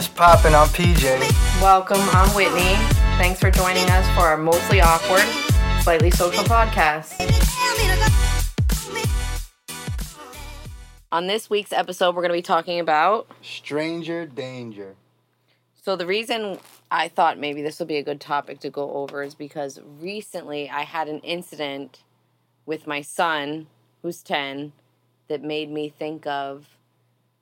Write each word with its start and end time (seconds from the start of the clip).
What's 0.00 0.08
poppin'? 0.08 0.54
I'm 0.54 0.66
PJ. 0.68 1.60
Welcome, 1.60 2.00
I'm 2.12 2.30
Whitney. 2.30 2.74
Thanks 3.18 3.38
for 3.38 3.50
joining 3.50 3.84
us 3.90 4.06
for 4.14 4.22
our 4.22 4.38
mostly 4.38 4.80
awkward, 4.80 5.26
slightly 5.82 6.10
social 6.10 6.42
podcast. 6.44 7.20
On 11.12 11.26
this 11.26 11.50
week's 11.50 11.74
episode, 11.74 12.16
we're 12.16 12.22
going 12.22 12.30
to 12.30 12.38
be 12.38 12.40
talking 12.40 12.80
about. 12.80 13.30
Stranger 13.42 14.24
danger. 14.24 14.94
So, 15.82 15.96
the 15.96 16.06
reason 16.06 16.58
I 16.90 17.08
thought 17.08 17.38
maybe 17.38 17.60
this 17.60 17.78
would 17.78 17.88
be 17.88 17.98
a 17.98 18.02
good 18.02 18.22
topic 18.22 18.60
to 18.60 18.70
go 18.70 18.90
over 18.92 19.22
is 19.22 19.34
because 19.34 19.80
recently 20.00 20.70
I 20.70 20.84
had 20.84 21.08
an 21.08 21.18
incident 21.18 21.98
with 22.64 22.86
my 22.86 23.02
son, 23.02 23.66
who's 24.00 24.22
10, 24.22 24.72
that 25.28 25.42
made 25.42 25.70
me 25.70 25.90
think 25.90 26.26
of 26.26 26.78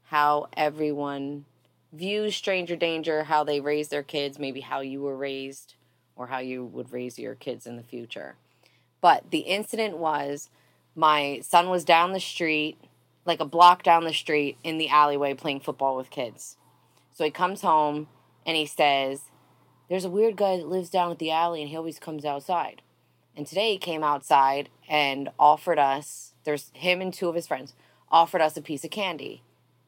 how 0.06 0.48
everyone 0.56 1.44
views 1.92 2.36
stranger 2.36 2.76
danger, 2.76 3.24
how 3.24 3.44
they 3.44 3.60
raise 3.60 3.88
their 3.88 4.02
kids, 4.02 4.38
maybe 4.38 4.60
how 4.60 4.80
you 4.80 5.00
were 5.00 5.16
raised 5.16 5.74
or 6.16 6.26
how 6.26 6.38
you 6.38 6.64
would 6.64 6.92
raise 6.92 7.18
your 7.18 7.34
kids 7.34 7.66
in 7.66 7.76
the 7.76 7.82
future. 7.82 8.36
But 9.00 9.30
the 9.30 9.40
incident 9.40 9.98
was 9.98 10.50
my 10.94 11.40
son 11.42 11.70
was 11.70 11.84
down 11.84 12.12
the 12.12 12.20
street, 12.20 12.76
like 13.24 13.40
a 13.40 13.44
block 13.44 13.82
down 13.82 14.04
the 14.04 14.12
street 14.12 14.58
in 14.64 14.78
the 14.78 14.88
alleyway 14.88 15.34
playing 15.34 15.60
football 15.60 15.96
with 15.96 16.10
kids. 16.10 16.56
So 17.12 17.24
he 17.24 17.30
comes 17.30 17.62
home 17.62 18.08
and 18.44 18.56
he 18.56 18.66
says, 18.66 19.22
There's 19.88 20.04
a 20.04 20.10
weird 20.10 20.36
guy 20.36 20.56
that 20.56 20.68
lives 20.68 20.90
down 20.90 21.12
at 21.12 21.18
the 21.18 21.30
alley 21.30 21.62
and 21.62 21.70
he 21.70 21.76
always 21.76 21.98
comes 21.98 22.24
outside. 22.24 22.82
And 23.36 23.46
today 23.46 23.72
he 23.72 23.78
came 23.78 24.02
outside 24.02 24.68
and 24.88 25.28
offered 25.38 25.78
us, 25.78 26.34
there's 26.42 26.72
him 26.74 27.00
and 27.00 27.14
two 27.14 27.28
of 27.28 27.36
his 27.36 27.46
friends, 27.46 27.74
offered 28.10 28.40
us 28.40 28.56
a 28.56 28.62
piece 28.62 28.84
of 28.84 28.90
candy. 28.90 29.42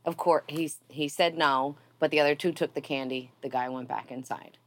Of 0.04 0.16
course, 0.16 0.44
he, 0.46 0.70
he 0.88 1.08
said 1.08 1.36
no, 1.36 1.76
but 2.00 2.10
the 2.10 2.18
other 2.18 2.34
two 2.34 2.50
took 2.50 2.74
the 2.74 2.80
candy. 2.80 3.30
The 3.42 3.48
guy 3.48 3.68
went 3.68 3.86
back 3.86 4.10
inside. 4.10 4.58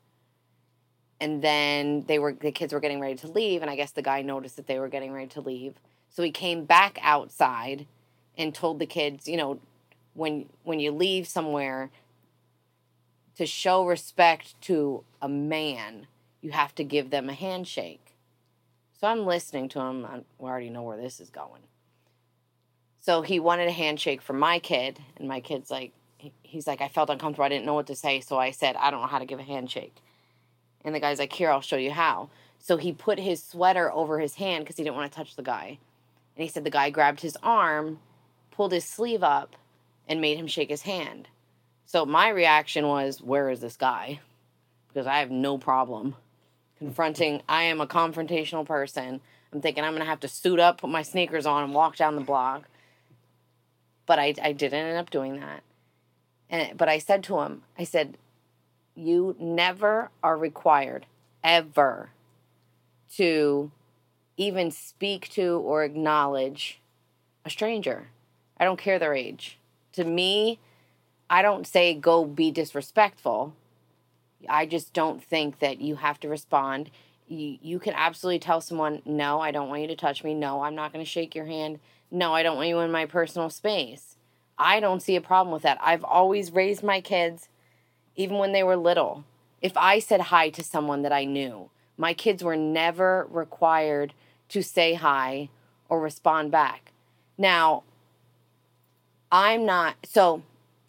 And 1.20 1.42
then 1.42 2.06
they 2.08 2.20
were 2.20 2.34
the 2.34 2.52
kids 2.52 2.72
were 2.72 2.80
getting 2.80 3.02
ready 3.02 3.16
to 3.16 3.28
leave, 3.28 3.62
and 3.62 3.70
I 3.70 3.76
guess 3.76 3.92
the 3.92 4.02
guy 4.02 4.22
noticed 4.22 4.56
that 4.56 4.68
they 4.68 4.80
were 4.80 4.88
getting 4.88 5.12
ready 5.12 5.28
to 5.28 5.42
leave. 5.42 5.76
So 6.10 6.24
he 6.24 6.32
came 6.32 6.64
back 6.66 6.98
outside 7.02 7.88
and 8.38 8.54
told 8.54 8.80
the 8.80 8.86
kids, 8.86 9.28
you 9.28 9.36
know, 9.36 9.60
when 10.14 10.48
when 10.64 10.80
you 10.80 10.92
leave 10.92 11.28
somewhere 11.28 11.92
to 13.36 13.46
show 13.46 13.86
respect 13.86 14.60
to 14.62 15.04
a 15.22 15.28
man, 15.28 16.08
you 16.42 16.52
have 16.52 16.76
to 16.76 16.84
give 16.84 17.10
them 17.10 17.30
a 17.30 17.34
handshake. 17.34 18.16
So 19.00 19.08
I'm 19.08 19.26
listening 19.26 19.70
to 19.70 19.80
him. 19.80 20.06
I 20.06 20.22
already 20.42 20.70
know 20.70 20.84
where 20.84 20.98
this 20.98 21.20
is 21.20 21.30
going. 21.30 21.64
So 23.00 23.22
he 23.22 23.40
wanted 23.40 23.68
a 23.68 23.72
handshake 23.72 24.22
from 24.22 24.40
my 24.40 24.60
kid, 24.60 25.00
and 25.18 25.28
my 25.28 25.40
kid's 25.40 25.72
like, 25.72 25.94
he's 26.44 26.68
like, 26.68 26.82
I 26.82 26.88
felt 26.88 27.10
uncomfortable. 27.10 27.46
I 27.46 27.50
didn't 27.50 27.66
know 27.66 27.74
what 27.74 27.88
to 27.88 27.96
say, 27.96 28.20
so 28.20 28.38
I 28.38 28.52
said, 28.52 28.76
I 28.76 28.92
don't 28.92 29.02
know 29.02 29.08
how 29.08 29.20
to 29.20 29.26
give 29.26 29.40
a 29.40 29.44
handshake. 29.44 29.96
And 30.84 30.94
the 30.94 31.00
guy's 31.00 31.20
like, 31.20 31.34
Here, 31.34 31.50
I'll 31.50 31.62
show 31.62 31.78
you 31.78 31.92
how. 31.92 32.30
So 32.60 32.78
he 32.78 32.94
put 32.94 33.20
his 33.20 33.44
sweater 33.44 33.92
over 33.92 34.20
his 34.20 34.36
hand 34.36 34.64
because 34.64 34.78
he 34.78 34.84
didn't 34.84 34.96
want 34.96 35.12
to 35.12 35.18
touch 35.18 35.36
the 35.36 35.44
guy. 35.44 35.80
And 36.36 36.44
he 36.44 36.48
said 36.48 36.64
the 36.64 36.70
guy 36.70 36.90
grabbed 36.90 37.22
his 37.22 37.38
arm, 37.44 38.00
pulled 38.52 38.72
his 38.72 38.86
sleeve 38.86 39.24
up, 39.24 39.56
and 40.08 40.22
made 40.22 40.38
him 40.38 40.48
shake 40.48 40.70
his 40.70 40.84
hand. 40.84 41.28
So 41.86 42.06
my 42.06 42.30
reaction 42.30 42.88
was, 42.88 43.22
Where 43.22 43.50
is 43.50 43.62
this 43.62 43.78
guy? 43.78 44.20
Because 44.88 45.08
I 45.08 45.20
have 45.20 45.32
no 45.32 45.58
problem 45.58 46.16
confronting. 46.84 47.42
I 47.48 47.64
am 47.64 47.80
a 47.80 47.88
confrontational 47.88 48.66
person. 48.66 49.22
I'm 49.52 49.62
thinking 49.62 49.84
I'm 49.84 49.92
going 49.92 50.02
to 50.02 50.10
have 50.10 50.20
to 50.22 50.28
suit 50.28 50.60
up, 50.60 50.82
put 50.82 50.90
my 50.90 51.02
sneakers 51.02 51.46
on, 51.46 51.64
and 51.64 51.74
walk 51.74 51.96
down 51.96 52.16
the 52.16 52.22
block. 52.22 52.68
But 54.06 54.20
I, 54.20 54.34
I 54.42 54.52
didn't 54.52 54.86
end 54.86 54.98
up 54.98 55.10
doing 55.10 55.40
that. 55.40 55.64
And, 56.50 56.78
but 56.78 56.90
I 56.90 57.00
said 57.00 57.24
to 57.26 57.40
him, 57.40 57.64
I 57.78 57.84
said, 57.84 58.18
you 58.96 59.36
never 59.40 60.12
are 60.22 60.38
required, 60.38 61.06
ever, 61.44 62.10
to 63.16 63.72
even 64.38 64.72
speak 64.72 65.30
to 65.30 65.60
or 65.60 65.84
acknowledge 65.84 66.80
a 67.46 67.50
stranger. 67.50 68.10
I 68.58 68.66
don't 68.66 68.80
care 68.80 69.00
their 69.00 69.16
age. 69.16 69.58
To 69.94 70.04
me, 70.04 70.60
I 71.30 71.42
don't 71.42 71.68
say 71.68 71.94
go 71.94 72.26
be 72.26 72.52
disrespectful. 72.52 73.54
I 74.50 74.66
just 74.66 74.94
don't 74.94 75.24
think 75.24 75.60
that 75.60 75.82
you 75.82 75.96
have 75.96 76.20
to 76.22 76.30
respond. 76.30 76.92
You, 77.28 77.58
you 77.62 77.80
can 77.80 77.94
absolutely 77.96 78.40
tell 78.40 78.62
someone, 78.62 79.02
no, 79.06 79.40
I 79.40 79.52
don't 79.52 79.70
want 79.70 79.82
you 79.82 79.88
to 79.88 79.96
touch 79.96 80.24
me. 80.24 80.34
No, 80.34 80.62
I'm 80.62 80.76
not 80.76 80.94
going 80.94 81.04
to 81.04 81.10
shake 81.10 81.34
your 81.34 81.46
hand. 81.46 81.80
No, 82.12 82.34
I 82.34 82.44
don't 82.44 82.58
want 82.58 82.70
you 82.70 82.80
in 82.80 82.92
my 82.92 83.06
personal 83.06 83.50
space. 83.50 84.13
I 84.58 84.80
don't 84.80 85.02
see 85.02 85.16
a 85.16 85.22
problem 85.22 85.54
with 85.54 85.64
that. 85.64 85.80
I've 85.82 86.04
always 86.04 86.52
raised 86.52 86.84
my 86.84 87.02
kids, 87.02 87.50
even 88.16 88.38
when 88.38 88.52
they 88.52 88.64
were 88.64 88.76
little. 88.76 89.26
If 89.62 89.76
I 89.78 90.00
said 90.00 90.22
hi 90.22 90.50
to 90.50 90.64
someone 90.64 91.02
that 91.04 91.14
I 91.14 91.26
knew, 91.26 91.70
my 91.98 92.14
kids 92.14 92.44
were 92.44 92.56
never 92.56 93.28
required 93.30 94.14
to 94.50 94.62
say 94.62 94.94
hi 94.94 95.50
or 95.90 96.00
respond 96.00 96.52
back. 96.52 96.92
Now, 97.38 97.84
I'm 99.32 99.66
not, 99.66 99.96
so 100.04 100.44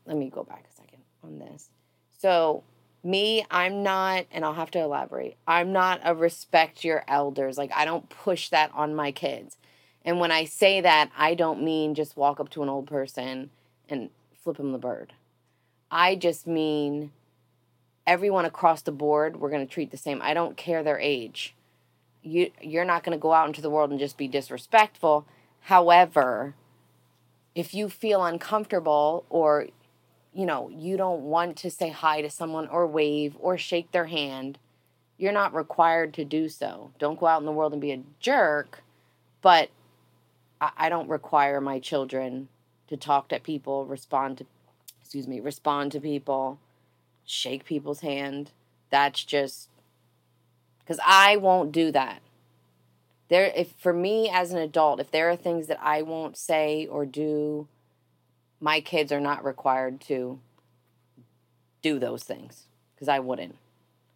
let 0.07 0.17
me 0.17 0.29
go 0.29 0.43
back 0.45 0.65
a 0.71 0.77
second 0.77 1.01
on 1.23 1.39
this. 1.39 1.71
So, 2.19 2.63
me, 3.03 3.45
I'm 3.51 3.83
not, 3.83 4.27
and 4.33 4.45
I'll 4.45 4.55
have 4.55 4.71
to 4.73 4.81
elaborate, 4.81 5.37
I'm 5.47 5.73
not 5.73 6.01
a 6.05 6.15
respect 6.15 6.85
your 6.85 7.05
elders. 7.07 7.59
Like, 7.59 7.73
I 7.75 7.85
don't 7.85 8.09
push 8.09 8.49
that 8.49 8.71
on 8.75 8.95
my 8.95 9.13
kids. 9.13 9.57
And 10.05 10.21
when 10.21 10.31
I 10.31 10.45
say 10.45 10.81
that, 10.81 11.11
I 11.17 11.35
don't 11.35 11.63
mean 11.63 11.95
just 11.95 12.17
walk 12.17 12.41
up 12.41 12.51
to 12.51 12.63
an 12.63 12.69
old 12.69 12.87
person 12.87 13.51
and 13.89 14.11
flip 14.43 14.57
them 14.59 14.73
the 14.73 14.79
bird. 14.79 15.13
I 15.91 16.15
just 16.15 16.47
mean 16.47 17.13
everyone 18.07 18.45
across 18.45 18.83
the 18.83 18.93
board, 18.93 19.37
we're 19.37 19.51
going 19.51 19.67
to 19.67 19.73
treat 19.73 19.91
the 19.91 19.97
same. 19.97 20.21
I 20.23 20.35
don't 20.35 20.57
care 20.57 20.83
their 20.83 20.99
age. 20.99 21.55
You, 22.23 22.51
you're 22.61 22.85
not 22.85 23.05
going 23.05 23.17
to 23.17 23.23
go 23.23 23.33
out 23.33 23.47
into 23.47 23.63
the 23.63 23.71
world 23.71 23.91
and 23.91 24.01
just 24.01 24.19
be 24.19 24.29
disrespectful. 24.29 25.27
However, 25.61 26.55
if 27.55 27.73
you 27.75 27.89
feel 27.89 28.25
uncomfortable 28.25 29.25
or 29.31 29.69
you 30.35 30.47
know, 30.47 30.69
you 30.69 30.97
don't 30.97 31.23
want 31.23 31.57
to 31.59 31.71
say 31.71 31.91
hi 31.91 32.21
to 32.21 32.29
someone 32.29 32.67
or 32.69 32.87
wave 32.87 33.37
or 33.39 33.57
shake 33.57 33.93
their 33.93 34.07
hand, 34.07 34.59
you're 35.17 35.33
not 35.33 35.55
required 35.55 36.13
to 36.15 36.25
do 36.25 36.49
so. 36.49 36.91
Don't 36.99 37.19
go 37.19 37.27
out 37.27 37.41
in 37.41 37.47
the 37.47 37.53
world 37.53 37.73
and 37.73 37.81
be 37.81 37.93
a 37.93 38.03
jerk, 38.19 38.83
but 39.41 39.71
I 40.77 40.89
don't 40.89 41.09
require 41.09 41.61
my 41.61 41.79
children 41.79 42.49
to 42.89 42.97
talk 42.97 43.29
to 43.29 43.41
people, 43.41 43.87
respond 43.87 44.39
to, 44.39 44.47
excuse 45.01 45.27
me, 45.27 45.41
respond 45.41 45.93
to 45.93 46.01
people, 46.01 46.59
shake 47.25 47.65
people's 47.65 48.01
hand. 48.01 48.51
That's 48.91 49.25
just 49.25 49.69
because 50.79 51.01
I 51.05 51.37
won't 51.37 51.73
do 51.73 51.91
that. 51.93 52.21
There, 53.29 53.51
if 53.57 53.73
for 53.79 53.93
me 53.93 54.29
as 54.31 54.53
an 54.53 54.59
adult, 54.59 55.01
if 55.01 55.11
there 55.11 55.31
are 55.31 55.37
things 55.37 55.67
that 55.69 55.81
I 55.83 56.03
won't 56.03 56.37
say 56.37 56.87
or 56.87 57.07
do, 57.07 57.67
my 58.61 58.81
kids 58.81 59.11
are 59.11 59.21
not 59.21 59.45
required 59.45 60.01
to 60.03 60.39
do 61.83 61.99
those 61.99 62.23
things 62.23 62.67
because 62.95 63.09
I 63.09 63.19
wouldn't. 63.19 63.57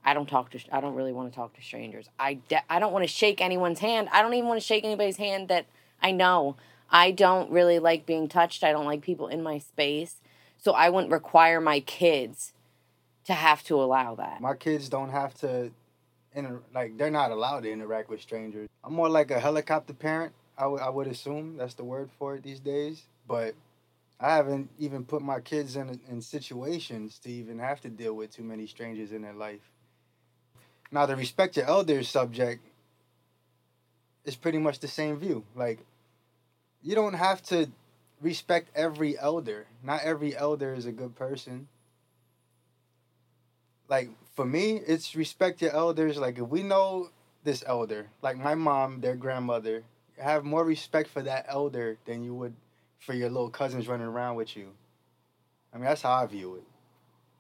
I 0.05 0.15
don't 0.15 0.29
talk 0.29 0.51
to. 0.51 0.61
I 0.73 0.81
don't 0.81 0.95
really 0.95 1.13
want 1.13 1.31
to 1.31 1.37
talk 1.37 1.55
to 1.55 1.63
strangers. 1.63 2.09
I 2.19 2.35
de- 2.35 2.65
I 2.71 2.79
don't 2.79 2.93
want 2.93 3.03
to 3.03 3.09
shake 3.09 3.41
anyone's 3.41 3.81
hand. 3.81 4.09
I 4.13 4.23
don't 4.23 4.35
even 4.35 4.49
want 4.49 4.61
to 4.61 4.67
shake 4.67 4.85
anybody's 4.85 5.17
hand 5.17 5.49
that 5.49 5.67
I 6.03 6.11
know. 6.13 6.57
I 6.91 7.11
don't 7.11 7.51
really 7.51 7.79
like 7.79 8.07
being 8.07 8.29
touched. 8.29 8.65
I 8.65 8.73
don't 8.73 8.87
like 8.87 9.03
people 9.03 9.29
in 9.29 9.43
my 9.43 9.59
space. 9.59 10.17
So 10.57 10.73
I 10.73 10.89
wouldn't 10.91 11.13
require 11.13 11.61
my 11.61 11.81
kids 11.81 12.53
to 13.25 13.35
have 13.35 13.63
to 13.65 13.81
allow 13.81 14.15
that. 14.17 14.41
My 14.41 14.55
kids 14.55 14.89
don't 14.89 15.11
have 15.11 15.35
to 15.41 15.71
inter- 16.35 16.63
like 16.75 16.97
they're 16.97 17.11
not 17.11 17.31
allowed 17.31 17.61
to 17.65 17.71
interact 17.71 18.09
with 18.09 18.21
strangers. 18.21 18.69
I'm 18.83 18.95
more 18.95 19.09
like 19.09 19.31
a 19.31 19.39
helicopter 19.39 19.93
parent. 19.93 20.33
I, 20.57 20.63
w- 20.63 20.83
I 20.83 20.89
would 20.89 21.07
assume 21.07 21.57
that's 21.57 21.75
the 21.75 21.85
word 21.85 22.11
for 22.19 22.35
it 22.37 22.43
these 22.43 22.61
days. 22.61 23.03
But 23.27 23.55
I 24.19 24.35
haven't 24.35 24.71
even 24.79 25.05
put 25.05 25.23
my 25.23 25.41
kids 25.41 25.77
in 25.77 26.01
in 26.11 26.21
situations 26.21 27.19
to 27.21 27.31
even 27.31 27.59
have 27.59 27.81
to 27.83 27.89
deal 27.89 28.15
with 28.15 28.33
too 28.35 28.43
many 28.43 28.67
strangers 28.67 29.13
in 29.13 29.23
their 29.23 29.35
life. 29.35 29.71
Now 30.91 31.07
the 31.07 31.17
respect 31.17 31.57
your 31.57 31.67
elders 31.67 32.09
subject 32.09 32.67
is 34.29 34.37
pretty 34.37 34.59
much 34.59 34.79
the 34.79 34.89
same 34.89 35.19
view. 35.19 35.43
Like 35.57 35.81
you 36.83 36.95
don't 36.95 37.15
have 37.15 37.43
to 37.45 37.69
respect 38.21 38.69
every 38.75 39.19
elder. 39.19 39.67
Not 39.83 40.03
every 40.03 40.37
elder 40.37 40.75
is 40.75 40.87
a 40.87 40.93
good 40.93 41.17
person. 41.17 41.69
Like 43.89 44.11
for 44.37 44.45
me, 44.45 44.81
it's 44.87 45.17
respect 45.17 45.63
your 45.63 45.73
elders. 45.73 46.19
Like 46.19 46.39
if 46.39 46.47
we 46.47 46.63
know 46.63 47.09
this 47.43 47.65
elder, 47.67 48.11
like 48.23 48.37
my 48.37 48.55
mom, 48.55 49.01
their 49.01 49.17
grandmother, 49.17 49.83
have 50.21 50.45
more 50.45 50.65
respect 50.65 51.09
for 51.09 51.23
that 51.23 51.47
elder 51.49 51.97
than 52.05 52.23
you 52.23 52.35
would 52.35 52.55
for 52.99 53.15
your 53.15 53.31
little 53.31 53.49
cousins 53.51 53.89
running 53.89 54.07
around 54.07 54.37
with 54.37 54.57
you. 54.57 54.69
I 55.73 55.79
mean, 55.79 55.87
that's 55.87 56.03
how 56.03 56.13
I 56.13 56.27
view 56.27 56.57
it. 56.57 56.65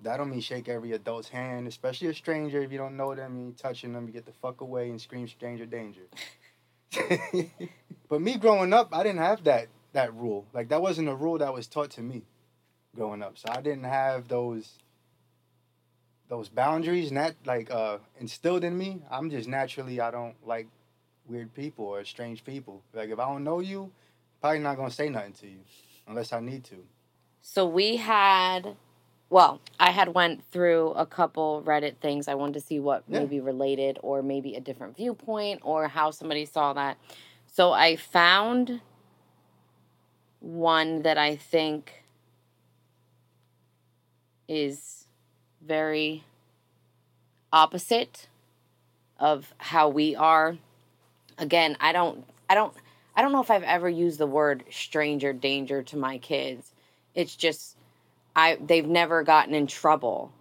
That 0.00 0.16
don't 0.16 0.30
mean 0.30 0.40
shake 0.40 0.68
every 0.68 0.92
adult's 0.92 1.28
hand, 1.28 1.66
especially 1.66 2.08
a 2.08 2.14
stranger. 2.14 2.62
If 2.62 2.70
you 2.70 2.78
don't 2.78 2.96
know 2.96 3.14
them, 3.14 3.36
and 3.36 3.46
you 3.48 3.54
touching 3.58 3.92
them, 3.92 4.06
you 4.06 4.12
get 4.12 4.26
the 4.26 4.32
fuck 4.32 4.60
away 4.60 4.90
and 4.90 5.00
scream 5.00 5.26
stranger 5.26 5.66
danger. 5.66 6.02
but 8.08 8.20
me 8.20 8.36
growing 8.36 8.72
up, 8.72 8.88
I 8.92 9.02
didn't 9.02 9.20
have 9.20 9.44
that 9.44 9.68
that 9.92 10.14
rule. 10.14 10.46
Like 10.52 10.68
that 10.68 10.82
wasn't 10.82 11.08
a 11.08 11.14
rule 11.14 11.38
that 11.38 11.52
was 11.52 11.66
taught 11.66 11.90
to 11.92 12.02
me 12.02 12.22
growing 12.94 13.22
up. 13.22 13.38
So 13.38 13.48
I 13.50 13.60
didn't 13.60 13.84
have 13.84 14.28
those 14.28 14.78
those 16.28 16.48
boundaries 16.48 17.10
nat 17.10 17.34
like 17.44 17.70
uh 17.70 17.98
instilled 18.20 18.64
in 18.64 18.76
me. 18.76 19.02
I'm 19.10 19.30
just 19.30 19.48
naturally 19.48 20.00
I 20.00 20.10
don't 20.10 20.34
like 20.46 20.68
weird 21.26 21.54
people 21.54 21.86
or 21.86 22.04
strange 22.04 22.44
people. 22.44 22.82
Like 22.92 23.10
if 23.10 23.18
I 23.18 23.26
don't 23.26 23.44
know 23.44 23.60
you, 23.60 23.90
probably 24.40 24.60
not 24.60 24.76
gonna 24.76 24.90
say 24.90 25.08
nothing 25.08 25.32
to 25.34 25.46
you 25.46 25.60
unless 26.06 26.32
I 26.32 26.40
need 26.40 26.64
to. 26.64 26.84
So 27.40 27.66
we 27.66 27.96
had 27.96 28.76
well, 29.30 29.60
I 29.78 29.90
had 29.90 30.14
went 30.14 30.42
through 30.50 30.90
a 30.90 31.04
couple 31.06 31.62
Reddit 31.66 31.96
things. 31.98 32.28
I 32.28 32.34
wanted 32.34 32.54
to 32.54 32.60
see 32.60 32.80
what 32.80 33.04
Yeah. 33.08 33.20
maybe 33.20 33.40
related 33.40 33.98
or 34.02 34.22
maybe 34.22 34.54
a 34.54 34.60
different 34.60 34.96
viewpoint 34.96 35.60
or 35.64 35.88
how 35.88 36.10
somebody 36.10 36.46
saw 36.46 36.72
that. 36.72 36.96
So 37.46 37.72
I 37.72 37.96
found 37.96 38.80
one 40.40 41.02
that 41.02 41.18
I 41.18 41.36
think 41.36 42.04
is 44.48 45.06
very 45.60 46.24
opposite 47.52 48.28
of 49.18 49.52
how 49.58 49.88
we 49.88 50.14
are. 50.14 50.56
Again, 51.36 51.76
I 51.80 51.92
don't 51.92 52.24
I 52.48 52.54
don't 52.54 52.74
I 53.16 53.22
don't 53.22 53.32
know 53.32 53.40
if 53.40 53.50
I've 53.50 53.62
ever 53.64 53.88
used 53.88 54.18
the 54.18 54.26
word 54.26 54.64
stranger 54.70 55.32
danger 55.32 55.82
to 55.84 55.96
my 55.96 56.18
kids. 56.18 56.72
It's 57.14 57.34
just 57.36 57.76
I 58.38 58.56
they've 58.64 58.86
never 58.86 59.24
gotten 59.24 59.52
in 59.52 59.66
trouble 59.66 60.32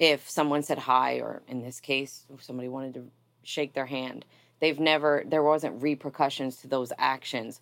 if 0.00 0.28
someone 0.28 0.64
said 0.64 0.78
hi 0.78 1.20
or 1.20 1.40
in 1.46 1.62
this 1.62 1.78
case 1.78 2.24
if 2.34 2.42
somebody 2.42 2.68
wanted 2.68 2.94
to 2.94 3.04
shake 3.44 3.74
their 3.74 3.86
hand. 3.86 4.24
They've 4.58 4.80
never 4.80 5.22
there 5.24 5.42
wasn't 5.42 5.80
repercussions 5.80 6.56
to 6.58 6.68
those 6.68 6.92
actions. 6.98 7.60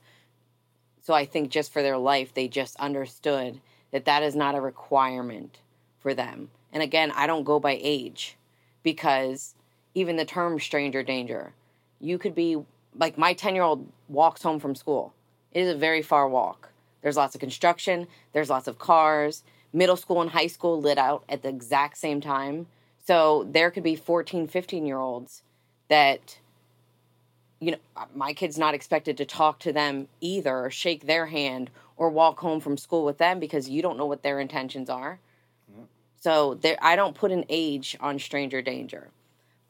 So 1.02 1.12
I 1.12 1.26
think 1.26 1.50
just 1.50 1.74
for 1.74 1.82
their 1.82 1.98
life 1.98 2.32
they 2.32 2.48
just 2.48 2.74
understood 2.76 3.60
that 3.90 4.06
that 4.06 4.22
is 4.22 4.34
not 4.34 4.54
a 4.54 4.62
requirement 4.62 5.58
for 6.00 6.14
them. 6.14 6.48
And 6.72 6.82
again, 6.82 7.12
I 7.14 7.26
don't 7.26 7.44
go 7.44 7.60
by 7.60 7.78
age 7.78 8.38
because 8.82 9.54
even 9.94 10.16
the 10.16 10.24
term 10.24 10.58
stranger 10.58 11.02
danger, 11.02 11.52
you 12.00 12.16
could 12.16 12.34
be 12.34 12.56
like 12.98 13.18
my 13.18 13.34
10 13.34 13.54
year 13.54 13.64
old 13.64 13.86
walks 14.08 14.42
home 14.42 14.58
from 14.58 14.74
school. 14.74 15.12
It 15.52 15.60
is 15.60 15.74
a 15.74 15.78
very 15.78 16.00
far 16.00 16.30
walk. 16.30 16.70
There's 17.02 17.18
lots 17.18 17.34
of 17.34 17.42
construction, 17.42 18.06
there's 18.32 18.48
lots 18.48 18.68
of 18.68 18.78
cars. 18.78 19.42
Middle 19.72 19.96
school 19.96 20.20
and 20.20 20.30
high 20.30 20.46
school 20.46 20.80
lit 20.80 20.98
out 20.98 21.24
at 21.28 21.42
the 21.42 21.48
exact 21.48 21.96
same 21.98 22.20
time. 22.20 22.66
So 23.04 23.48
there 23.50 23.70
could 23.70 23.82
be 23.82 23.96
14, 23.96 24.46
15 24.46 24.86
year 24.86 24.98
olds 24.98 25.42
that, 25.88 26.38
you 27.60 27.72
know, 27.72 27.78
uh, 27.96 28.06
my 28.14 28.32
kid's 28.32 28.58
not 28.58 28.74
expected 28.74 29.16
to 29.16 29.24
talk 29.24 29.58
to 29.60 29.72
them 29.72 30.08
either 30.20 30.66
or 30.66 30.70
shake 30.70 31.06
their 31.06 31.26
hand 31.26 31.70
or 31.96 32.10
walk 32.10 32.40
home 32.40 32.60
from 32.60 32.76
school 32.76 33.04
with 33.04 33.18
them 33.18 33.40
because 33.40 33.68
you 33.68 33.82
don't 33.82 33.96
know 33.96 34.06
what 34.06 34.22
their 34.22 34.40
intentions 34.40 34.88
are. 34.88 35.18
So 36.20 36.54
there, 36.54 36.76
I 36.80 36.94
don't 36.94 37.16
put 37.16 37.32
an 37.32 37.44
age 37.48 37.96
on 38.00 38.20
stranger 38.20 38.62
danger. 38.62 39.08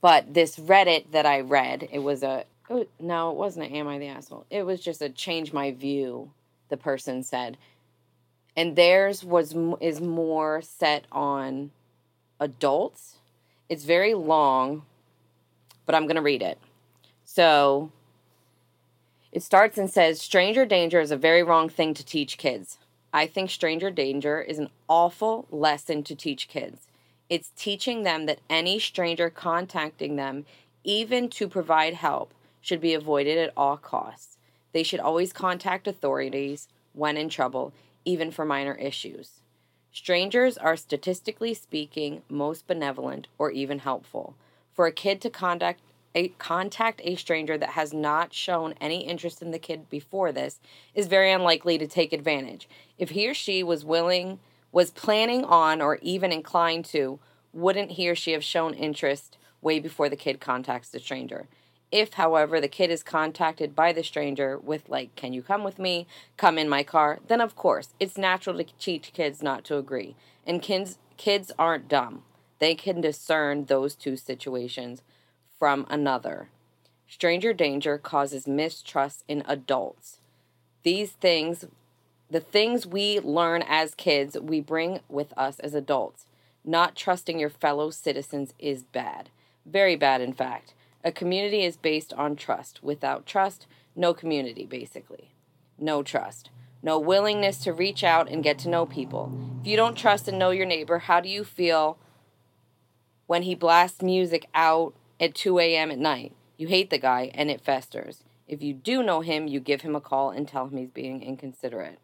But 0.03 0.35
this 0.35 0.59
Reddit 0.59 1.13
that 1.13 1.25
I 1.25 1.41
read, 1.41 1.89
it 1.91 2.01
was 2.01 2.23
a 2.23 2.45
oh, 2.69 2.87
no, 3.01 3.31
it 3.31 3.37
wasn't 3.37 3.73
"Am 3.73 3.89
I 3.89 3.99
the 3.99 4.09
asshole?" 4.09 4.45
It 4.51 4.65
was 4.65 4.81
just 4.81 5.01
a 5.01 5.09
change 5.09 5.53
my 5.53 5.71
view. 5.71 6.31
The 6.69 6.77
person 6.77 7.23
said, 7.23 7.57
and 8.57 8.77
theirs 8.77 9.25
was 9.25 9.55
is 9.81 10.01
more 10.01 10.63
set 10.63 11.07
on 11.11 11.71
adults. 12.39 13.17
It's 13.69 13.85
very 13.85 14.15
long, 14.15 14.85
but 15.87 15.95
I'm 15.95 16.07
gonna 16.07 16.23
read 16.23 16.43
it. 16.43 16.59
So 17.25 17.91
it 19.31 19.43
starts 19.43 19.79
and 19.79 19.91
says, 19.91 20.21
"Stranger 20.21 20.67
danger 20.67 21.01
is 21.01 21.11
a 21.11 21.17
very 21.17 21.43
wrong 21.43 21.69
thing 21.69 21.95
to 21.95 22.05
teach 22.05 22.37
kids." 22.37 22.79
I 23.15 23.27
think 23.27 23.51
stranger 23.51 23.91
danger 23.91 24.41
is 24.41 24.59
an 24.59 24.71
awful 24.89 25.47
lesson 25.51 26.03
to 26.05 26.15
teach 26.15 26.49
kids. 26.49 26.87
It's 27.29 27.53
teaching 27.57 28.03
them 28.03 28.27
that 28.27 28.41
any 28.49 28.79
stranger 28.79 29.31
contacting 29.31 30.17
them, 30.17 30.47
even 30.85 31.29
to 31.31 31.49
provide 31.49 31.95
help, 31.95 32.33
should 32.61 32.81
be 32.81 32.95
avoided 32.95 33.39
at 33.39 33.53
all 33.57 33.77
costs. 33.77 34.37
They 34.73 34.83
should 34.83 35.01
always 35.01 35.33
contact 35.33 35.87
authorities 35.87 36.69
when 36.95 37.17
in 37.17 37.29
trouble, 37.29 37.73
even 38.05 38.31
for 38.31 38.45
minor 38.45 38.75
issues. 38.75 39.41
Strangers 39.93 40.57
are 40.57 40.77
statistically 40.77 41.55
speaking 41.55 42.23
most 42.29 42.67
benevolent 42.67 43.29
or 43.39 43.51
even 43.51 43.81
helpful. 43.81 44.35
For 44.73 44.87
a 44.87 44.93
kid 44.93 45.21
to 45.21 45.31
contact 45.31 45.81
a 46.15 46.29
contact 46.29 47.01
a 47.05 47.15
stranger 47.17 47.57
that 47.57 47.71
has 47.71 47.93
not 47.95 48.35
shown 48.35 48.75
any 48.81 49.07
interest 49.07 49.41
in 49.41 49.51
the 49.51 49.59
kid 49.59 49.89
before 49.89 50.31
this 50.31 50.61
is 50.95 51.07
very 51.07 51.33
unlikely 51.33 51.79
to 51.79 51.87
take 51.87 52.13
advantage. 52.13 52.69
If 52.99 53.11
he 53.11 53.29
or 53.29 53.35
she 53.35 53.63
was 53.63 53.85
willing 53.85 54.39
was 54.73 54.91
planning 54.91 55.45
on 55.45 55.81
or 55.81 55.97
even 56.03 56.33
inclined 56.33 56.85
to, 56.87 57.19
wouldn't 57.53 57.93
he 57.93 58.09
or 58.09 58.15
she 58.15 58.33
have 58.33 58.45
shown 58.45 58.75
interest 58.75 59.37
way 59.61 59.79
before 59.79 60.09
the 60.09 60.17
kid 60.17 60.41
contacts 60.41 60.91
the 60.91 60.99
stranger? 60.99 61.47
If, 61.93 62.15
however, 62.15 62.59
the 62.59 62.69
kid 62.69 62.91
is 62.91 63.03
contacted 63.03 63.77
by 63.77 63.93
the 63.93 64.03
stranger 64.03 64.59
with, 64.59 64.89
like, 64.89 65.15
can 65.15 65.35
you 65.35 65.43
come 65.43 65.63
with 65.63 65.79
me? 65.79 66.07
Come 66.39 66.57
in 66.57 66.69
my 66.69 66.83
car, 66.83 67.21
then 67.29 67.43
of 67.43 67.55
course, 67.55 67.91
it's 68.01 68.17
natural 68.17 68.57
to 68.57 68.65
teach 68.79 69.13
kids 69.13 69.43
not 69.43 69.63
to 69.67 69.77
agree. 69.77 70.17
And 70.47 70.63
kids, 70.63 70.99
kids 71.19 71.53
aren't 71.59 71.89
dumb. 71.89 72.23
They 72.61 72.75
can 72.75 73.03
discern 73.03 73.67
those 73.67 73.95
two 73.95 74.17
situations 74.17 75.03
from 75.59 75.87
another. 75.91 76.49
Stranger 77.07 77.53
danger 77.53 77.99
causes 77.99 78.49
mistrust 78.49 79.23
in 79.29 79.43
adults. 79.47 80.19
These 80.85 81.11
things, 81.13 81.67
the 82.31 82.41
things 82.41 82.87
we 82.87 83.21
learn 83.21 83.63
as 83.69 83.95
kids, 83.95 84.39
we 84.41 84.61
bring 84.61 85.01
with 85.11 85.37
us 85.37 85.59
as 85.59 85.75
adults. 85.75 86.25
Not 86.65 86.97
trusting 86.97 87.39
your 87.39 87.51
fellow 87.51 87.91
citizens 87.91 88.55
is 88.59 88.83
bad. 88.83 89.29
Very 89.67 89.95
bad, 89.95 90.23
in 90.23 90.33
fact. 90.33 90.73
A 91.05 91.13
community 91.13 91.65
is 91.65 91.77
based 91.77 92.13
on 92.15 92.37
trust. 92.37 92.83
Without 92.83 93.27
trust, 93.27 93.67
no 93.97 94.15
community, 94.15 94.65
basically. 94.65 95.35
No 95.79 96.03
trust. 96.03 96.51
No 96.83 96.99
willingness 96.99 97.59
to 97.59 97.73
reach 97.73 98.05
out 98.05 98.29
and 98.29 98.43
get 98.43 98.59
to 98.61 98.69
know 98.69 98.87
people. 98.87 99.33
If 99.61 99.67
you 99.67 99.77
don't 99.77 99.97
trust 99.97 100.29
and 100.29 100.39
know 100.39 100.51
your 100.51 100.67
neighbor, 100.67 101.01
how 101.01 101.21
do 101.21 101.29
you 101.29 101.45
feel 101.45 101.99
when 103.27 103.43
he 103.43 103.55
blasts 103.55 104.03
music 104.03 104.47
out 104.55 104.95
at 105.21 105.35
2 105.35 105.59
a.m. 105.59 105.91
at 105.91 105.99
night? 105.99 106.33
You 106.57 106.69
hate 106.69 106.91
the 106.91 106.99
guy 106.99 107.31
and 107.35 107.51
it 107.51 107.61
festers. 107.61 108.25
If 108.47 108.63
you 108.63 108.75
do 108.75 109.03
know 109.03 109.21
him, 109.21 109.47
you 109.47 109.61
give 109.61 109.83
him 109.83 109.97
a 109.97 110.01
call 110.01 110.31
and 110.31 110.47
tell 110.47 110.67
him 110.67 110.77
he's 110.77 110.91
being 110.91 111.23
inconsiderate. 111.23 111.99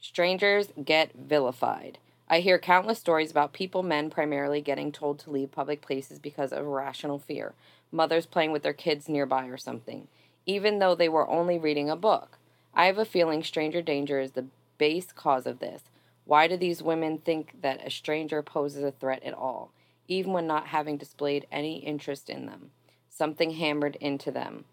Strangers 0.00 0.68
get 0.82 1.12
vilified. 1.14 1.98
I 2.32 2.38
hear 2.38 2.60
countless 2.60 3.00
stories 3.00 3.32
about 3.32 3.52
people, 3.52 3.82
men 3.82 4.08
primarily, 4.08 4.60
getting 4.60 4.92
told 4.92 5.18
to 5.18 5.32
leave 5.32 5.50
public 5.50 5.82
places 5.82 6.20
because 6.20 6.52
of 6.52 6.64
irrational 6.64 7.18
fear, 7.18 7.54
mothers 7.90 8.24
playing 8.24 8.52
with 8.52 8.62
their 8.62 8.72
kids 8.72 9.08
nearby 9.08 9.46
or 9.46 9.56
something, 9.56 10.06
even 10.46 10.78
though 10.78 10.94
they 10.94 11.08
were 11.08 11.28
only 11.28 11.58
reading 11.58 11.90
a 11.90 11.96
book. 11.96 12.38
I 12.72 12.86
have 12.86 12.98
a 12.98 13.04
feeling 13.04 13.42
stranger 13.42 13.82
danger 13.82 14.20
is 14.20 14.30
the 14.30 14.46
base 14.78 15.10
cause 15.10 15.44
of 15.44 15.58
this. 15.58 15.82
Why 16.24 16.46
do 16.46 16.56
these 16.56 16.84
women 16.84 17.18
think 17.18 17.62
that 17.62 17.84
a 17.84 17.90
stranger 17.90 18.42
poses 18.42 18.84
a 18.84 18.92
threat 18.92 19.24
at 19.24 19.34
all, 19.34 19.72
even 20.06 20.32
when 20.32 20.46
not 20.46 20.68
having 20.68 20.96
displayed 20.96 21.48
any 21.50 21.78
interest 21.78 22.30
in 22.30 22.46
them? 22.46 22.70
Something 23.08 23.50
hammered 23.50 23.96
into 23.96 24.30
them 24.30 24.66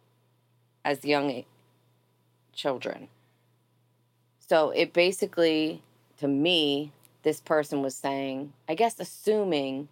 as 0.85 1.03
young 1.03 1.43
children. 2.53 3.07
So 4.47 4.69
it 4.69 4.93
basically, 4.93 5.81
to 6.19 6.27
me, 6.27 6.91
this 7.24 7.41
person 7.41 7.81
was 7.81 7.95
saying, 7.95 8.53
I 8.69 8.75
guess, 8.75 9.00
assuming 9.00 9.88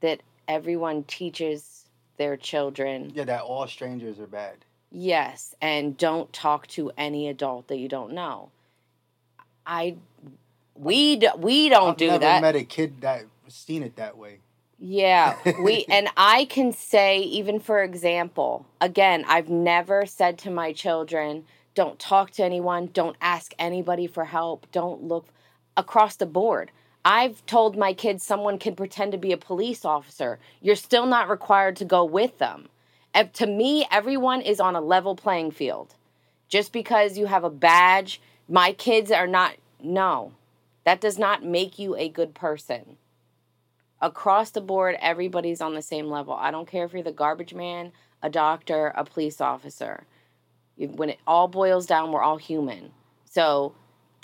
that 0.00 0.20
everyone 0.48 1.04
teaches 1.04 1.84
their 2.16 2.36
children, 2.36 3.12
Yeah, 3.14 3.24
that 3.24 3.42
all 3.42 3.66
strangers 3.66 4.18
are 4.18 4.26
bad. 4.26 4.56
yes, 4.90 5.54
and 5.60 5.96
don't 5.96 6.32
talk 6.32 6.66
to 6.68 6.90
any 6.96 7.28
adult 7.28 7.68
that 7.68 7.76
you 7.78 7.88
don't 7.88 8.12
know. 8.12 8.50
I, 9.66 9.96
we 10.74 11.16
do, 11.16 11.28
we 11.36 11.68
don't 11.68 11.90
I've 11.90 11.96
do 11.96 12.06
never 12.08 12.18
that. 12.20 12.42
met 12.42 12.56
a 12.56 12.64
kid 12.64 13.00
that 13.00 13.24
seen 13.48 13.82
it 13.82 13.96
that 13.96 14.16
way. 14.16 14.38
Yeah, 14.78 15.36
we 15.62 15.86
and 15.90 16.08
I 16.16 16.44
can 16.46 16.72
say 16.72 17.20
even 17.20 17.60
for 17.60 17.82
example, 17.82 18.66
again, 18.80 19.24
I've 19.26 19.48
never 19.48 20.04
said 20.06 20.38
to 20.38 20.50
my 20.50 20.72
children, 20.72 21.44
don't 21.74 21.98
talk 21.98 22.30
to 22.32 22.44
anyone, 22.44 22.90
don't 22.92 23.16
ask 23.20 23.54
anybody 23.58 24.06
for 24.06 24.24
help, 24.26 24.66
don't 24.72 25.02
look 25.02 25.26
across 25.76 26.16
the 26.16 26.26
board. 26.26 26.70
I've 27.04 27.44
told 27.46 27.76
my 27.76 27.92
kids 27.92 28.24
someone 28.24 28.58
can 28.58 28.74
pretend 28.74 29.12
to 29.12 29.18
be 29.18 29.32
a 29.32 29.36
police 29.36 29.84
officer. 29.84 30.38
You're 30.60 30.76
still 30.76 31.06
not 31.06 31.28
required 31.28 31.76
to 31.76 31.84
go 31.84 32.04
with 32.04 32.38
them. 32.38 32.68
And 33.14 33.32
to 33.34 33.46
me, 33.46 33.86
everyone 33.90 34.40
is 34.40 34.60
on 34.60 34.74
a 34.76 34.80
level 34.80 35.14
playing 35.14 35.52
field. 35.52 35.94
Just 36.48 36.72
because 36.72 37.16
you 37.16 37.26
have 37.26 37.44
a 37.44 37.50
badge, 37.50 38.20
my 38.48 38.72
kids 38.72 39.10
are 39.10 39.26
not 39.26 39.56
no. 39.82 40.32
That 40.84 41.00
does 41.00 41.18
not 41.18 41.44
make 41.44 41.78
you 41.78 41.96
a 41.96 42.08
good 42.08 42.34
person 42.34 42.96
across 44.00 44.50
the 44.50 44.60
board, 44.60 44.96
everybody's 45.00 45.60
on 45.60 45.74
the 45.74 45.82
same 45.82 46.06
level. 46.06 46.34
I 46.34 46.50
don't 46.50 46.68
care 46.68 46.84
if 46.84 46.92
you're 46.92 47.02
the 47.02 47.12
garbage 47.12 47.54
man, 47.54 47.92
a 48.22 48.30
doctor, 48.30 48.92
a 48.94 49.04
police 49.04 49.40
officer. 49.40 50.04
When 50.76 51.10
it 51.10 51.18
all 51.26 51.48
boils 51.48 51.86
down, 51.86 52.12
we're 52.12 52.22
all 52.22 52.36
human. 52.36 52.92
So 53.24 53.74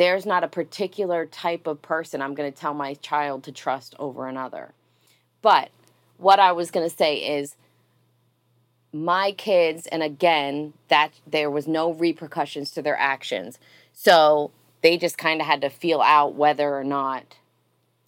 there's 0.02 0.26
not 0.26 0.42
a 0.42 0.48
particular 0.48 1.26
type 1.26 1.68
of 1.68 1.80
person 1.80 2.20
I'm 2.20 2.34
going 2.34 2.52
to 2.52 2.58
tell 2.58 2.74
my 2.74 2.94
child 2.94 3.44
to 3.44 3.52
trust 3.52 3.94
over 4.00 4.26
another. 4.26 4.72
But 5.42 5.70
what 6.16 6.40
I 6.40 6.50
was 6.50 6.72
going 6.72 6.90
to 6.90 6.94
say 6.94 7.18
is 7.18 7.54
my 8.92 9.30
kids 9.30 9.86
and 9.86 10.02
again 10.02 10.72
that 10.88 11.12
there 11.24 11.48
was 11.52 11.68
no 11.68 11.92
repercussions 11.92 12.72
to 12.72 12.82
their 12.82 12.98
actions. 12.98 13.60
So 13.92 14.50
they 14.80 14.98
just 14.98 15.18
kind 15.18 15.40
of 15.40 15.46
had 15.46 15.60
to 15.60 15.70
feel 15.70 16.00
out 16.00 16.34
whether 16.34 16.76
or 16.76 16.82
not 16.82 17.36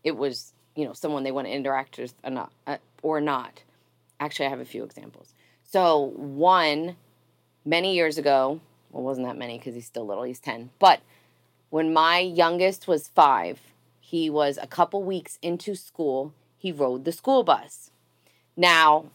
it 0.02 0.16
was, 0.16 0.52
you 0.74 0.84
know, 0.84 0.94
someone 0.94 1.22
they 1.22 1.30
want 1.30 1.46
to 1.46 1.52
interact 1.52 1.96
with 1.96 2.12
or 2.24 2.30
not, 2.30 2.52
uh, 2.66 2.78
or 3.02 3.20
not. 3.20 3.62
Actually, 4.18 4.46
I 4.46 4.50
have 4.50 4.58
a 4.58 4.64
few 4.64 4.82
examples. 4.82 5.32
So, 5.62 6.12
one 6.16 6.96
many 7.64 7.94
years 7.94 8.18
ago, 8.18 8.60
well, 8.90 9.04
wasn't 9.04 9.28
that 9.28 9.38
many 9.38 9.58
because 9.58 9.76
he's 9.76 9.86
still 9.86 10.04
little, 10.04 10.24
he's 10.24 10.40
10. 10.40 10.70
But 10.80 11.00
when 11.70 11.92
my 11.92 12.18
youngest 12.18 12.86
was 12.86 13.08
five, 13.08 13.60
he 14.00 14.30
was 14.30 14.58
a 14.60 14.66
couple 14.66 15.02
weeks 15.02 15.38
into 15.42 15.74
school, 15.74 16.32
he 16.56 16.70
rode 16.72 17.04
the 17.04 17.12
school 17.12 17.42
bus. 17.42 17.90
Now, 18.56 19.06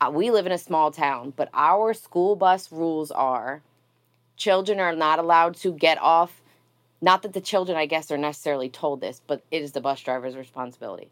uh, 0.00 0.10
we 0.12 0.30
live 0.30 0.46
in 0.46 0.52
a 0.52 0.58
small 0.58 0.90
town, 0.90 1.32
but 1.36 1.50
our 1.52 1.94
school 1.94 2.36
bus 2.36 2.72
rules 2.72 3.10
are 3.10 3.62
children 4.36 4.80
are 4.80 4.96
not 4.96 5.18
allowed 5.18 5.54
to 5.54 5.72
get 5.72 5.98
off. 6.00 6.40
Not 7.02 7.22
that 7.22 7.34
the 7.34 7.40
children, 7.40 7.76
I 7.76 7.86
guess, 7.86 8.10
are 8.10 8.18
necessarily 8.18 8.68
told 8.68 9.00
this, 9.00 9.20
but 9.26 9.42
it 9.50 9.62
is 9.62 9.72
the 9.72 9.80
bus 9.80 10.00
driver's 10.00 10.36
responsibility. 10.36 11.10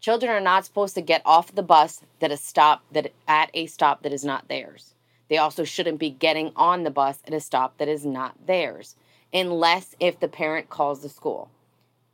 Children 0.00 0.32
are 0.32 0.40
not 0.40 0.64
supposed 0.64 0.94
to 0.96 1.02
get 1.02 1.22
off 1.24 1.54
the 1.54 1.62
bus 1.62 2.00
that 2.20 2.32
a 2.32 2.36
stop 2.36 2.82
that 2.92 3.12
at 3.28 3.50
a 3.54 3.66
stop 3.66 4.02
that 4.02 4.12
is 4.12 4.24
not 4.24 4.48
theirs. 4.48 4.94
They 5.28 5.38
also 5.38 5.64
shouldn't 5.64 5.98
be 5.98 6.10
getting 6.10 6.52
on 6.56 6.82
the 6.82 6.90
bus 6.90 7.20
at 7.26 7.32
a 7.32 7.40
stop 7.40 7.78
that 7.78 7.88
is 7.88 8.04
not 8.04 8.46
theirs, 8.46 8.96
unless 9.34 9.96
if 9.98 10.20
the 10.20 10.28
parent 10.28 10.70
calls 10.70 11.02
the 11.02 11.08
school. 11.08 11.50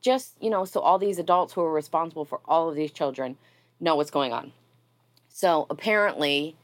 Just, 0.01 0.35
you 0.41 0.49
know, 0.49 0.65
so 0.65 0.81
all 0.81 0.99
these 0.99 1.19
adults 1.19 1.53
who 1.53 1.61
are 1.61 1.73
responsible 1.73 2.25
for 2.25 2.41
all 2.47 2.71
of 2.71 2.75
these 2.75 2.91
children 2.91 3.37
know 3.79 3.95
what's 3.95 4.11
going 4.11 4.33
on. 4.33 4.53
So 5.29 5.67
apparently, 5.69 6.57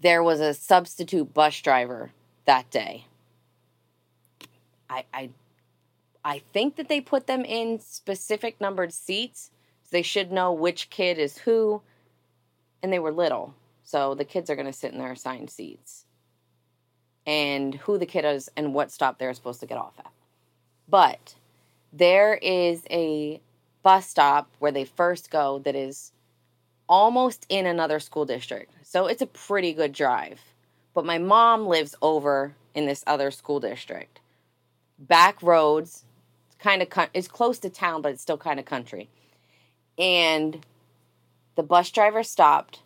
there 0.00 0.22
was 0.22 0.40
a 0.40 0.52
substitute 0.52 1.32
bus 1.32 1.58
driver 1.62 2.10
that 2.44 2.70
day. 2.70 3.06
I, 4.90 5.04
I, 5.14 5.30
I 6.22 6.38
think 6.52 6.76
that 6.76 6.88
they 6.88 7.00
put 7.00 7.26
them 7.26 7.44
in 7.46 7.80
specific 7.80 8.60
numbered 8.60 8.92
seats, 8.92 9.50
so 9.82 9.88
they 9.90 10.02
should 10.02 10.30
know 10.30 10.52
which 10.52 10.90
kid 10.90 11.18
is 11.18 11.38
who, 11.38 11.80
and 12.82 12.92
they 12.92 12.98
were 12.98 13.12
little. 13.12 13.54
So 13.84 14.14
the 14.14 14.26
kids 14.26 14.50
are 14.50 14.54
going 14.54 14.66
to 14.66 14.72
sit 14.72 14.92
in 14.92 14.98
their 14.98 15.12
assigned 15.12 15.48
seats 15.48 16.04
and 17.26 17.74
who 17.74 17.98
the 17.98 18.06
kid 18.06 18.24
is 18.24 18.50
and 18.56 18.74
what 18.74 18.90
stop 18.90 19.18
they're 19.18 19.34
supposed 19.34 19.60
to 19.60 19.66
get 19.66 19.78
off 19.78 19.94
at. 19.98 20.10
But 20.88 21.34
there 21.92 22.34
is 22.34 22.82
a 22.90 23.40
bus 23.82 24.08
stop 24.08 24.48
where 24.58 24.72
they 24.72 24.84
first 24.84 25.30
go 25.30 25.58
that 25.60 25.74
is 25.74 26.12
almost 26.88 27.46
in 27.48 27.66
another 27.66 28.00
school 28.00 28.24
district. 28.24 28.72
So 28.82 29.06
it's 29.06 29.22
a 29.22 29.26
pretty 29.26 29.72
good 29.72 29.92
drive. 29.92 30.40
But 30.94 31.06
my 31.06 31.18
mom 31.18 31.66
lives 31.66 31.94
over 32.02 32.54
in 32.74 32.86
this 32.86 33.02
other 33.06 33.30
school 33.30 33.60
district. 33.60 34.20
Back 34.98 35.42
roads, 35.42 36.04
kind 36.58 36.82
of 36.82 36.88
it's 37.14 37.28
close 37.28 37.58
to 37.60 37.70
town, 37.70 38.02
but 38.02 38.12
it's 38.12 38.22
still 38.22 38.36
kind 38.36 38.60
of 38.60 38.66
country. 38.66 39.08
And 39.98 40.64
the 41.54 41.62
bus 41.62 41.90
driver 41.90 42.22
stopped 42.22 42.80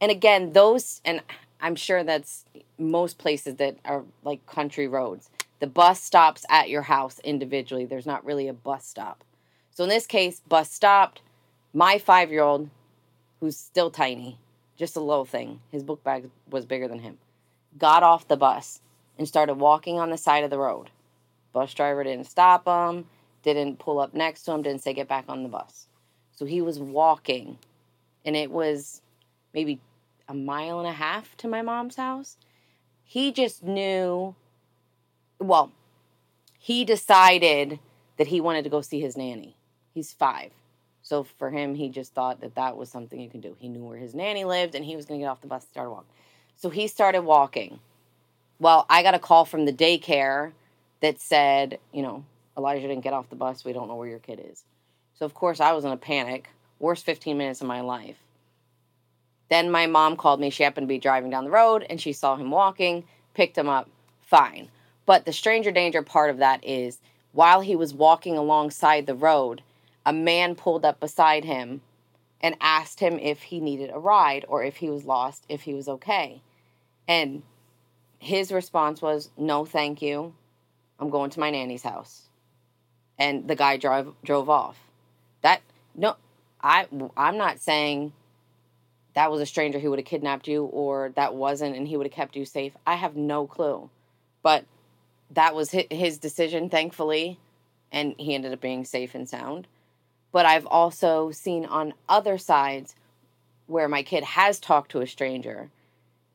and 0.00 0.10
again, 0.10 0.52
those, 0.52 1.00
and 1.04 1.22
I'm 1.60 1.74
sure 1.74 2.04
that's 2.04 2.44
most 2.78 3.18
places 3.18 3.56
that 3.56 3.76
are 3.84 4.04
like 4.22 4.46
country 4.46 4.86
roads. 4.86 5.30
The 5.60 5.66
bus 5.66 6.00
stops 6.00 6.44
at 6.48 6.68
your 6.68 6.82
house 6.82 7.18
individually. 7.24 7.84
There's 7.84 8.06
not 8.06 8.24
really 8.24 8.48
a 8.48 8.52
bus 8.52 8.86
stop. 8.86 9.24
So 9.72 9.84
in 9.84 9.90
this 9.90 10.06
case, 10.06 10.40
bus 10.40 10.70
stopped. 10.70 11.20
My 11.72 11.98
five 11.98 12.30
year 12.30 12.42
old, 12.42 12.70
who's 13.40 13.56
still 13.56 13.90
tiny, 13.90 14.38
just 14.76 14.96
a 14.96 15.00
little 15.00 15.24
thing, 15.24 15.60
his 15.70 15.82
book 15.82 16.02
bag 16.04 16.30
was 16.48 16.64
bigger 16.64 16.88
than 16.88 17.00
him, 17.00 17.18
got 17.76 18.02
off 18.02 18.28
the 18.28 18.36
bus 18.36 18.80
and 19.18 19.26
started 19.26 19.54
walking 19.54 19.98
on 19.98 20.10
the 20.10 20.16
side 20.16 20.44
of 20.44 20.50
the 20.50 20.58
road. 20.58 20.90
Bus 21.52 21.74
driver 21.74 22.04
didn't 22.04 22.26
stop 22.26 22.66
him, 22.66 23.06
didn't 23.42 23.78
pull 23.78 23.98
up 23.98 24.14
next 24.14 24.44
to 24.44 24.52
him, 24.52 24.62
didn't 24.62 24.82
say 24.82 24.92
get 24.92 25.08
back 25.08 25.24
on 25.28 25.42
the 25.42 25.48
bus. 25.48 25.88
So 26.32 26.46
he 26.46 26.60
was 26.60 26.78
walking, 26.78 27.58
and 28.24 28.36
it 28.36 28.50
was 28.50 29.02
maybe 29.52 29.80
a 30.28 30.34
mile 30.34 30.78
and 30.78 30.88
a 30.88 30.92
half 30.92 31.36
to 31.38 31.48
my 31.48 31.62
mom's 31.62 31.96
house. 31.96 32.36
He 33.02 33.32
just 33.32 33.62
knew, 33.62 34.34
well, 35.38 35.72
he 36.58 36.84
decided 36.84 37.78
that 38.18 38.26
he 38.26 38.40
wanted 38.40 38.64
to 38.64 38.70
go 38.70 38.82
see 38.82 39.00
his 39.00 39.16
nanny. 39.16 39.56
He's 39.94 40.12
five. 40.12 40.50
So 41.02 41.24
for 41.24 41.50
him, 41.50 41.74
he 41.74 41.88
just 41.88 42.12
thought 42.12 42.42
that 42.42 42.56
that 42.56 42.76
was 42.76 42.90
something 42.90 43.18
you 43.18 43.30
can 43.30 43.40
do. 43.40 43.56
He 43.58 43.68
knew 43.68 43.82
where 43.82 43.96
his 43.96 44.14
nanny 44.14 44.44
lived 44.44 44.74
and 44.74 44.84
he 44.84 44.94
was 44.94 45.06
going 45.06 45.18
to 45.18 45.24
get 45.24 45.30
off 45.30 45.40
the 45.40 45.46
bus 45.46 45.62
and 45.62 45.70
start 45.70 45.90
walking. 45.90 46.10
So 46.56 46.68
he 46.68 46.86
started 46.86 47.22
walking. 47.22 47.78
Well, 48.60 48.84
I 48.90 49.02
got 49.02 49.14
a 49.14 49.18
call 49.18 49.46
from 49.46 49.64
the 49.64 49.72
daycare 49.72 50.52
that 51.00 51.20
said, 51.20 51.78
you 51.92 52.02
know, 52.02 52.24
Elijah 52.58 52.88
didn't 52.88 53.04
get 53.04 53.12
off 53.12 53.30
the 53.30 53.36
bus. 53.36 53.64
We 53.64 53.72
don't 53.72 53.88
know 53.88 53.94
where 53.94 54.08
your 54.08 54.18
kid 54.18 54.44
is. 54.50 54.64
So, 55.14 55.24
of 55.24 55.32
course, 55.32 55.60
I 55.60 55.72
was 55.72 55.84
in 55.84 55.92
a 55.92 55.96
panic. 55.96 56.50
Worst 56.80 57.06
15 57.06 57.38
minutes 57.38 57.60
of 57.60 57.68
my 57.68 57.80
life. 57.80 58.16
Then 59.48 59.70
my 59.70 59.86
mom 59.86 60.16
called 60.16 60.40
me. 60.40 60.50
She 60.50 60.62
happened 60.62 60.84
to 60.84 60.94
be 60.94 60.98
driving 60.98 61.30
down 61.30 61.44
the 61.44 61.50
road 61.50 61.86
and 61.88 62.00
she 62.00 62.12
saw 62.12 62.36
him 62.36 62.50
walking, 62.50 63.04
picked 63.34 63.56
him 63.56 63.68
up, 63.68 63.88
fine. 64.22 64.68
But 65.06 65.24
the 65.24 65.32
stranger 65.32 65.70
danger 65.70 66.02
part 66.02 66.30
of 66.30 66.38
that 66.38 66.62
is 66.64 66.98
while 67.32 67.60
he 67.60 67.76
was 67.76 67.94
walking 67.94 68.36
alongside 68.36 69.06
the 69.06 69.14
road, 69.14 69.62
a 70.04 70.12
man 70.12 70.54
pulled 70.54 70.84
up 70.84 71.00
beside 71.00 71.44
him 71.44 71.80
and 72.40 72.56
asked 72.60 73.00
him 73.00 73.18
if 73.18 73.42
he 73.42 73.60
needed 73.60 73.90
a 73.92 73.98
ride 73.98 74.44
or 74.48 74.62
if 74.62 74.76
he 74.76 74.90
was 74.90 75.04
lost, 75.04 75.44
if 75.48 75.62
he 75.62 75.74
was 75.74 75.88
okay. 75.88 76.42
And 77.06 77.42
his 78.18 78.52
response 78.52 79.00
was, 79.00 79.30
"No, 79.36 79.64
thank 79.64 80.02
you. 80.02 80.34
I'm 80.98 81.10
going 81.10 81.30
to 81.30 81.40
my 81.40 81.50
nanny's 81.50 81.82
house." 81.82 82.28
And 83.18 83.48
the 83.48 83.56
guy 83.56 83.76
drove 83.76 84.14
drove 84.22 84.48
off. 84.50 84.78
That 85.42 85.62
no 85.94 86.16
I 86.60 86.86
I'm 87.16 87.36
not 87.36 87.60
saying 87.60 88.12
that 89.14 89.30
was 89.30 89.40
a 89.40 89.46
stranger 89.46 89.78
who 89.78 89.90
would 89.90 89.98
have 89.98 90.06
kidnapped 90.06 90.48
you 90.48 90.64
or 90.64 91.12
that 91.16 91.34
wasn't 91.34 91.76
and 91.76 91.88
he 91.88 91.96
would 91.96 92.06
have 92.06 92.14
kept 92.14 92.36
you 92.36 92.44
safe. 92.44 92.76
I 92.86 92.94
have 92.94 93.16
no 93.16 93.46
clue. 93.46 93.90
But 94.42 94.64
that 95.30 95.54
was 95.54 95.70
his 95.70 96.18
decision, 96.18 96.70
thankfully, 96.70 97.38
and 97.92 98.14
he 98.18 98.34
ended 98.34 98.52
up 98.52 98.60
being 98.60 98.84
safe 98.84 99.14
and 99.14 99.28
sound. 99.28 99.66
But 100.32 100.46
I've 100.46 100.66
also 100.66 101.30
seen 101.30 101.64
on 101.64 101.94
other 102.08 102.38
sides 102.38 102.94
where 103.66 103.88
my 103.88 104.02
kid 104.02 104.24
has 104.24 104.58
talked 104.58 104.92
to 104.92 105.00
a 105.00 105.06
stranger, 105.06 105.70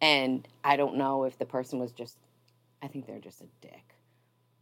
and 0.02 0.48
I 0.64 0.76
don't 0.76 0.98
know 0.98 1.24
if 1.24 1.38
the 1.38 1.46
person 1.46 1.80
was 1.80 1.92
just, 1.92 2.18
I 2.82 2.88
think 2.88 3.08
they're 3.08 3.20
just 3.20 3.42
a 3.42 3.48
dick. 3.62 3.96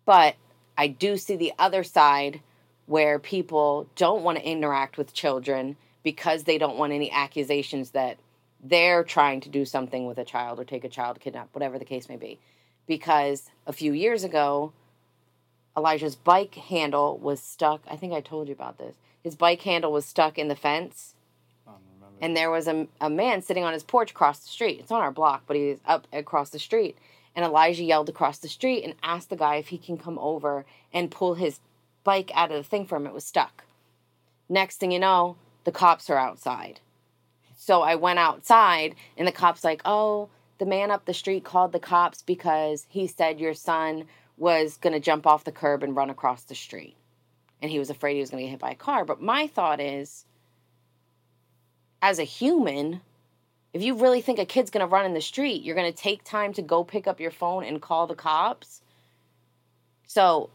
But 0.05 0.35
I 0.77 0.87
do 0.87 1.17
see 1.17 1.35
the 1.35 1.53
other 1.59 1.83
side 1.83 2.41
where 2.85 3.19
people 3.19 3.87
don't 3.95 4.23
want 4.23 4.37
to 4.37 4.47
interact 4.47 4.97
with 4.97 5.13
children 5.13 5.75
because 6.03 6.43
they 6.43 6.57
don't 6.57 6.77
want 6.77 6.93
any 6.93 7.11
accusations 7.11 7.91
that 7.91 8.17
they're 8.63 9.03
trying 9.03 9.41
to 9.41 9.49
do 9.49 9.65
something 9.65 10.05
with 10.05 10.17
a 10.17 10.25
child 10.25 10.59
or 10.59 10.63
take 10.63 10.83
a 10.83 10.89
child 10.89 11.19
kidnap, 11.19 11.49
whatever 11.53 11.79
the 11.79 11.85
case 11.85 12.09
may 12.09 12.15
be. 12.15 12.39
Because 12.87 13.49
a 13.65 13.73
few 13.73 13.93
years 13.93 14.23
ago, 14.23 14.73
Elijah's 15.77 16.15
bike 16.15 16.55
handle 16.55 17.17
was 17.17 17.41
stuck. 17.41 17.81
I 17.89 17.95
think 17.95 18.13
I 18.13 18.21
told 18.21 18.47
you 18.47 18.53
about 18.53 18.77
this. 18.77 18.95
His 19.23 19.35
bike 19.35 19.61
handle 19.61 19.91
was 19.91 20.05
stuck 20.05 20.37
in 20.37 20.47
the 20.47 20.55
fence. 20.55 21.15
And 22.21 22.37
there 22.37 22.51
was 22.51 22.67
a, 22.67 22.87
a 22.99 23.09
man 23.09 23.41
sitting 23.41 23.63
on 23.63 23.73
his 23.73 23.83
porch 23.83 24.11
across 24.11 24.39
the 24.39 24.49
street. 24.49 24.79
It's 24.79 24.91
on 24.91 25.01
our 25.01 25.11
block, 25.11 25.43
but 25.47 25.57
he's 25.57 25.79
up 25.85 26.07
across 26.13 26.51
the 26.51 26.59
street. 26.59 26.97
And 27.35 27.43
Elijah 27.43 27.83
yelled 27.83 28.09
across 28.09 28.37
the 28.37 28.49
street 28.49 28.83
and 28.83 28.93
asked 29.01 29.29
the 29.29 29.35
guy 29.35 29.55
if 29.55 29.69
he 29.69 29.77
can 29.77 29.97
come 29.97 30.19
over 30.19 30.65
and 30.93 31.09
pull 31.09 31.35
his 31.35 31.59
bike 32.03 32.29
out 32.35 32.51
of 32.51 32.57
the 32.57 32.63
thing 32.63 32.85
for 32.85 32.97
him. 32.97 33.07
It 33.07 33.13
was 33.13 33.25
stuck. 33.25 33.63
Next 34.49 34.79
thing 34.79 34.91
you 34.91 34.99
know, 34.99 35.37
the 35.63 35.71
cops 35.71 36.09
are 36.09 36.17
outside. 36.17 36.79
So 37.55 37.81
I 37.81 37.95
went 37.95 38.19
outside, 38.19 38.95
and 39.17 39.27
the 39.27 39.31
cop's 39.31 39.63
like, 39.63 39.81
oh, 39.85 40.29
the 40.57 40.65
man 40.65 40.91
up 40.91 41.05
the 41.05 41.13
street 41.13 41.43
called 41.43 41.71
the 41.71 41.79
cops 41.79 42.21
because 42.21 42.85
he 42.89 43.07
said 43.07 43.39
your 43.39 43.53
son 43.53 44.05
was 44.37 44.77
going 44.77 44.93
to 44.93 44.99
jump 44.99 45.27
off 45.27 45.43
the 45.43 45.51
curb 45.51 45.83
and 45.83 45.95
run 45.95 46.09
across 46.09 46.43
the 46.43 46.55
street. 46.55 46.95
And 47.61 47.69
he 47.69 47.79
was 47.79 47.91
afraid 47.91 48.15
he 48.15 48.19
was 48.19 48.31
going 48.31 48.41
to 48.41 48.45
get 48.45 48.51
hit 48.51 48.59
by 48.59 48.71
a 48.71 48.75
car. 48.75 49.05
But 49.05 49.21
my 49.21 49.45
thought 49.45 49.79
is, 49.79 50.25
as 52.01 52.17
a 52.17 52.23
human, 52.23 53.01
if 53.73 53.83
you 53.83 53.95
really 53.95 54.21
think 54.21 54.39
a 54.39 54.45
kid's 54.45 54.71
going 54.71 54.85
to 54.85 54.91
run 54.91 55.05
in 55.05 55.13
the 55.13 55.21
street, 55.21 55.61
you're 55.63 55.75
going 55.75 55.91
to 55.91 55.97
take 55.97 56.23
time 56.23 56.53
to 56.53 56.61
go 56.61 56.83
pick 56.83 57.05
up 57.05 57.19
your 57.19 57.31
phone 57.31 57.63
and 57.63 57.81
call 57.81 58.07
the 58.07 58.15
cops. 58.15 58.81
So 60.07 60.49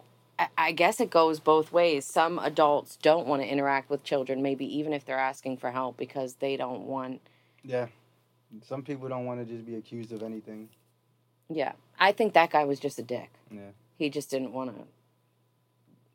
I 0.58 0.72
guess 0.72 1.00
it 1.00 1.10
goes 1.10 1.40
both 1.40 1.72
ways. 1.72 2.04
Some 2.04 2.38
adults 2.38 2.96
don't 2.96 3.26
want 3.26 3.42
to 3.42 3.48
interact 3.48 3.88
with 3.88 4.04
children, 4.04 4.42
maybe 4.42 4.66
even 4.78 4.92
if 4.92 5.04
they're 5.04 5.18
asking 5.18 5.56
for 5.56 5.70
help 5.70 5.96
because 5.96 6.34
they 6.34 6.56
don't 6.56 6.82
want. 6.82 7.20
Yeah. 7.62 7.86
Some 8.66 8.82
people 8.82 9.08
don't 9.08 9.24
want 9.24 9.46
to 9.46 9.52
just 9.52 9.66
be 9.66 9.76
accused 9.76 10.12
of 10.12 10.22
anything. 10.22 10.68
Yeah. 11.48 11.72
I 11.98 12.12
think 12.12 12.34
that 12.34 12.50
guy 12.50 12.64
was 12.64 12.78
just 12.78 12.98
a 12.98 13.02
dick. 13.02 13.30
Yeah. 13.50 13.70
He 13.96 14.10
just 14.10 14.30
didn't 14.30 14.52
want 14.52 14.76
to 14.76 14.84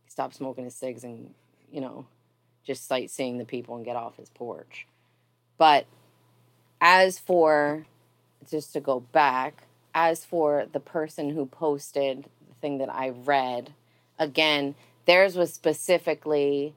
stop 0.07 0.33
smoking 0.33 0.65
his 0.65 0.75
cigs 0.75 1.03
and 1.03 1.33
you 1.71 1.79
know 1.79 2.05
just 2.63 2.85
sightseeing 2.87 3.37
the 3.37 3.45
people 3.45 3.75
and 3.75 3.85
get 3.85 3.95
off 3.95 4.17
his 4.17 4.29
porch. 4.29 4.85
But 5.57 5.85
as 6.79 7.17
for 7.17 7.85
just 8.49 8.73
to 8.73 8.79
go 8.79 8.99
back, 8.99 9.63
as 9.93 10.25
for 10.25 10.65
the 10.71 10.79
person 10.79 11.31
who 11.31 11.45
posted 11.45 12.25
the 12.47 12.55
thing 12.61 12.77
that 12.79 12.93
I 12.93 13.09
read, 13.09 13.73
again, 14.21 14.75
theirs 15.07 15.35
was 15.35 15.51
specifically 15.51 16.73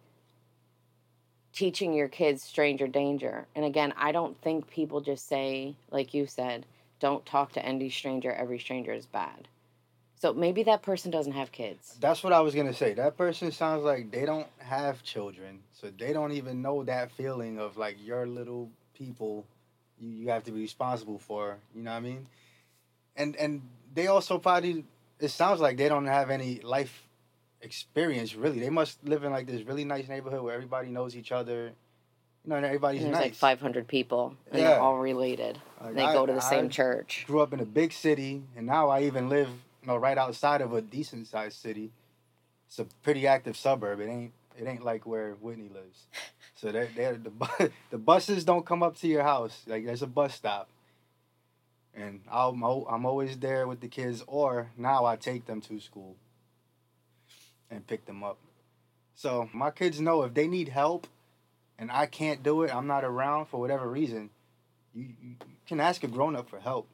teaching 1.53 1.93
your 1.93 2.09
kids 2.09 2.43
stranger 2.43 2.89
danger. 2.89 3.47
And 3.55 3.65
again, 3.65 3.93
I 3.97 4.11
don't 4.11 4.37
think 4.41 4.69
people 4.69 5.01
just 5.01 5.29
say, 5.29 5.77
like 5.91 6.15
you 6.15 6.27
said, 6.27 6.67
don't 6.99 7.25
talk 7.25 7.53
to 7.53 7.65
any 7.65 7.91
stranger, 7.91 8.33
every 8.33 8.59
stranger 8.59 8.93
is 8.93 9.07
bad. 9.07 9.47
So 10.17 10.33
maybe 10.33 10.63
that 10.63 10.81
person 10.81 11.11
doesn't 11.11 11.35
have 11.35 11.53
kids. 11.53 11.97
That's 12.01 12.25
what 12.25 12.33
I 12.33 12.41
was 12.41 12.55
gonna 12.55 12.73
say. 12.73 12.95
That 12.95 13.17
person 13.19 13.53
sounds 13.53 13.85
like 13.85 14.11
they 14.11 14.25
don't 14.25 14.47
have 14.59 15.03
children, 15.03 15.61
so 15.75 15.91
they 15.97 16.15
don't 16.15 16.33
even 16.33 16.63
know 16.63 16.83
that 16.85 17.11
feeling 17.13 17.59
of 17.59 17.77
like 17.77 17.99
your 18.03 18.27
little 18.27 18.71
people 18.95 19.45
you, 20.01 20.09
you 20.09 20.29
have 20.31 20.45
to 20.45 20.51
be 20.51 20.61
responsible 20.61 21.19
for. 21.19 21.59
You 21.75 21.83
know 21.83 21.91
what 21.91 21.99
I 21.99 22.01
mean? 22.01 22.27
And 23.17 23.37
and 23.37 23.61
they 23.93 24.07
also 24.07 24.39
probably 24.39 24.87
it 25.21 25.29
sounds 25.29 25.61
like 25.61 25.77
they 25.77 25.91
don't 25.91 26.07
have 26.07 26.31
any 26.31 26.61
life 26.61 27.04
experience 27.65 28.35
really. 28.35 28.61
They 28.61 28.71
must 28.71 29.03
live 29.05 29.25
in 29.25 29.33
like 29.33 29.47
this 29.47 29.63
really 29.67 29.85
nice 29.85 30.09
neighborhood 30.09 30.43
where 30.43 30.55
everybody 30.55 30.89
knows 30.89 31.17
each 31.17 31.33
other. 31.33 31.73
You 32.45 32.51
know, 32.51 32.57
and 32.57 32.67
everybody's 32.67 33.03
And 33.03 33.15
there's 33.15 33.21
nice. 33.25 33.43
like 33.43 33.59
500 33.59 33.89
people, 33.89 34.37
and 34.51 34.61
Yeah. 34.61 34.69
they're 34.73 34.81
all 34.81 34.99
related. 34.99 35.59
Like, 35.81 35.95
they 35.95 36.03
I- 36.05 36.13
go 36.13 36.27
to 36.27 36.33
the 36.35 36.45
I 36.45 36.51
same 36.51 36.69
church. 36.69 37.25
grew 37.27 37.41
up 37.41 37.55
in 37.55 37.61
a 37.61 37.65
big 37.65 37.93
city, 37.95 38.43
and 38.55 38.67
now 38.67 38.91
I 38.91 39.01
even 39.05 39.31
live, 39.31 39.49
you 39.81 39.87
know, 39.89 39.97
right 39.97 40.19
outside 40.19 40.61
of 40.61 40.75
a 40.75 40.83
decent 40.83 41.27
sized 41.27 41.57
city. 41.57 41.91
It's 42.67 42.79
a 42.79 42.85
pretty 43.03 43.27
active 43.27 43.57
suburb. 43.57 43.99
It 44.01 44.09
ain't 44.09 44.33
it 44.59 44.67
ain't 44.69 44.85
like 44.85 45.05
where 45.07 45.33
Whitney 45.41 45.69
lives. 45.69 46.07
So 46.57 46.71
they 46.71 46.87
they 46.95 47.13
the 47.13 47.31
bu- 47.31 47.69
the 47.91 47.99
buses 47.99 48.45
don't 48.45 48.65
come 48.65 48.83
up 48.83 48.97
to 48.99 49.09
your 49.09 49.23
house. 49.25 49.65
Like 49.67 49.85
there's 49.85 50.03
a 50.03 50.07
bus 50.07 50.35
stop, 50.35 50.69
and 51.95 52.21
I'm 52.31 52.63
I'm 52.63 53.05
always 53.07 53.37
there 53.39 53.67
with 53.67 53.81
the 53.81 53.89
kids. 53.89 54.23
Or 54.27 54.71
now 54.77 55.05
I 55.05 55.17
take 55.17 55.47
them 55.47 55.61
to 55.63 55.81
school 55.81 56.17
and 57.71 57.87
pick 57.87 58.07
them 58.07 58.23
up. 58.23 58.39
So 59.15 59.49
my 59.53 59.71
kids 59.71 60.01
know 60.01 60.23
if 60.23 60.35
they 60.35 60.49
need 60.49 60.69
help, 60.69 61.07
and 61.79 61.91
I 61.91 62.07
can't 62.07 62.43
do 62.43 62.63
it, 62.63 62.75
I'm 62.75 62.87
not 62.87 63.05
around 63.05 63.47
for 63.47 63.61
whatever 63.61 63.89
reason. 63.89 64.31
You, 64.95 65.09
you 65.23 65.37
can 65.67 65.81
ask 65.81 66.03
a 66.05 66.09
grown 66.09 66.37
up 66.37 66.49
for 66.49 66.61
help. 66.61 66.89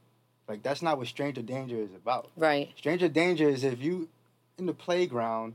Like 0.49 0.63
that's 0.63 0.83
not 0.83 0.99
what 0.99 1.07
stranger 1.07 1.43
danger 1.43 1.77
is 1.77 1.95
about. 1.95 2.29
Right. 2.37 2.71
Stranger 2.77 3.09
danger 3.09 3.49
is 3.49 3.63
if 3.63 3.81
you 3.81 4.09
in 4.59 4.67
the 4.67 4.75
playground 4.75 5.55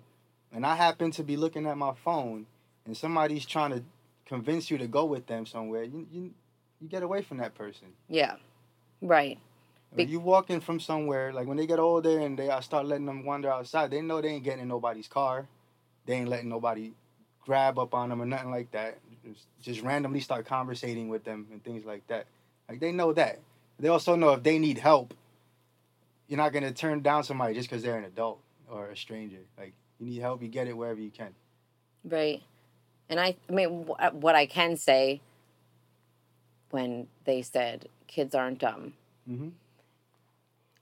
and 0.53 0.65
I 0.65 0.75
happen 0.75 1.11
to 1.11 1.23
be 1.23 1.35
looking 1.35 1.65
at 1.67 1.77
my 1.77 1.93
phone 2.03 2.45
and 2.85 2.95
somebody's 2.95 3.45
trying 3.45 3.71
to 3.71 3.83
convince 4.25 4.71
you 4.71 4.77
to 4.77 4.87
go 4.87 5.03
with 5.03 5.27
them 5.27 5.45
somewhere, 5.45 5.83
you 5.83 6.07
you, 6.11 6.31
you 6.79 6.87
get 6.87 7.03
away 7.03 7.23
from 7.23 7.37
that 7.39 7.55
person. 7.55 7.87
Yeah. 8.07 8.35
Right. 9.01 9.37
Be- 9.95 10.03
you 10.05 10.19
walking 10.19 10.59
from 10.59 10.79
somewhere, 10.79 11.31
like 11.33 11.47
when 11.47 11.57
they 11.57 11.67
get 11.67 11.79
older 11.79 12.19
and 12.19 12.37
they 12.37 12.49
I 12.49 12.59
start 12.59 12.85
letting 12.85 13.05
them 13.05 13.25
wander 13.25 13.51
outside, 13.51 13.91
they 13.91 14.01
know 14.01 14.21
they 14.21 14.29
ain't 14.29 14.43
getting 14.43 14.61
in 14.61 14.67
nobody's 14.67 15.07
car. 15.07 15.47
They 16.05 16.13
ain't 16.15 16.29
letting 16.29 16.49
nobody 16.49 16.91
grab 17.45 17.79
up 17.79 17.93
on 17.93 18.09
them 18.09 18.21
or 18.21 18.25
nothing 18.25 18.51
like 18.51 18.71
that. 18.71 18.97
Just, 19.25 19.45
just 19.61 19.81
randomly 19.81 20.19
start 20.19 20.45
conversating 20.45 21.09
with 21.09 21.23
them 21.23 21.47
and 21.51 21.63
things 21.63 21.85
like 21.85 22.05
that. 22.07 22.25
Like 22.69 22.79
they 22.79 22.91
know 22.91 23.13
that. 23.13 23.39
They 23.79 23.87
also 23.87 24.15
know 24.15 24.31
if 24.33 24.43
they 24.43 24.59
need 24.59 24.77
help, 24.77 25.13
you're 26.27 26.37
not 26.37 26.53
gonna 26.53 26.71
turn 26.71 27.01
down 27.01 27.23
somebody 27.23 27.53
just 27.53 27.69
because 27.69 27.83
they're 27.83 27.97
an 27.97 28.05
adult 28.05 28.39
or 28.69 28.89
a 28.89 28.97
stranger. 28.97 29.39
Like 29.57 29.73
you 29.99 30.07
need 30.07 30.19
help, 30.19 30.41
you 30.41 30.47
get 30.47 30.67
it 30.67 30.75
wherever 30.75 30.99
you 30.99 31.09
can. 31.11 31.33
Right. 32.03 32.41
And 33.09 33.19
I, 33.19 33.35
I 33.49 33.51
mean, 33.51 33.85
wh- 33.85 34.13
what 34.15 34.35
I 34.35 34.45
can 34.45 34.77
say 34.77 35.21
when 36.71 37.07
they 37.25 37.41
said 37.41 37.87
kids 38.07 38.35
aren't 38.35 38.59
dumb, 38.59 38.93
Mm-hmm. 39.29 39.49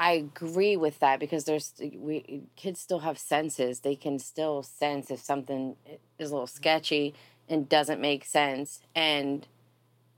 I 0.04 0.12
agree 0.12 0.76
with 0.76 1.00
that 1.00 1.22
because 1.22 1.46
there's 1.46 1.74
eh, 1.82 1.92
we 1.96 2.26
eh, 2.28 2.38
kids 2.58 2.82
still 2.82 3.00
have 3.00 3.18
senses. 3.18 3.80
They 3.80 3.96
can 3.96 4.20
still 4.20 4.62
sense 4.62 5.10
if 5.10 5.22
something 5.22 5.78
is 6.20 6.30
a 6.30 6.34
little 6.34 6.46
sketchy 6.46 7.14
and 7.48 7.70
doesn't 7.70 8.02
make 8.02 8.26
sense. 8.26 8.82
And 8.94 9.48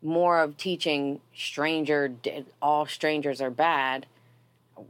more 0.01 0.39
of 0.39 0.57
teaching 0.57 1.21
stranger 1.35 2.11
all 2.63 2.87
strangers 2.87 3.39
are 3.41 3.51
bad. 3.51 4.07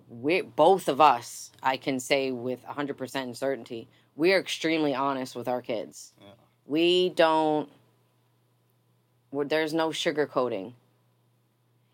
We 0.10 0.39
both 0.43 0.88
of 0.88 1.01
us, 1.01 1.51
I 1.62 1.75
can 1.75 1.99
say 1.99 2.31
with 2.31 2.63
hundred 2.63 2.97
percent 2.97 3.36
certainty, 3.36 3.89
we 4.15 4.31
are 4.31 4.39
extremely 4.39 4.95
honest 4.95 5.36
with 5.36 5.49
our 5.49 5.62
kids. 5.62 6.13
Yeah. 6.21 6.27
We 6.67 7.10
don't. 7.10 7.67
There's 9.34 9.73
no 9.73 9.89
sugarcoating. 9.89 10.71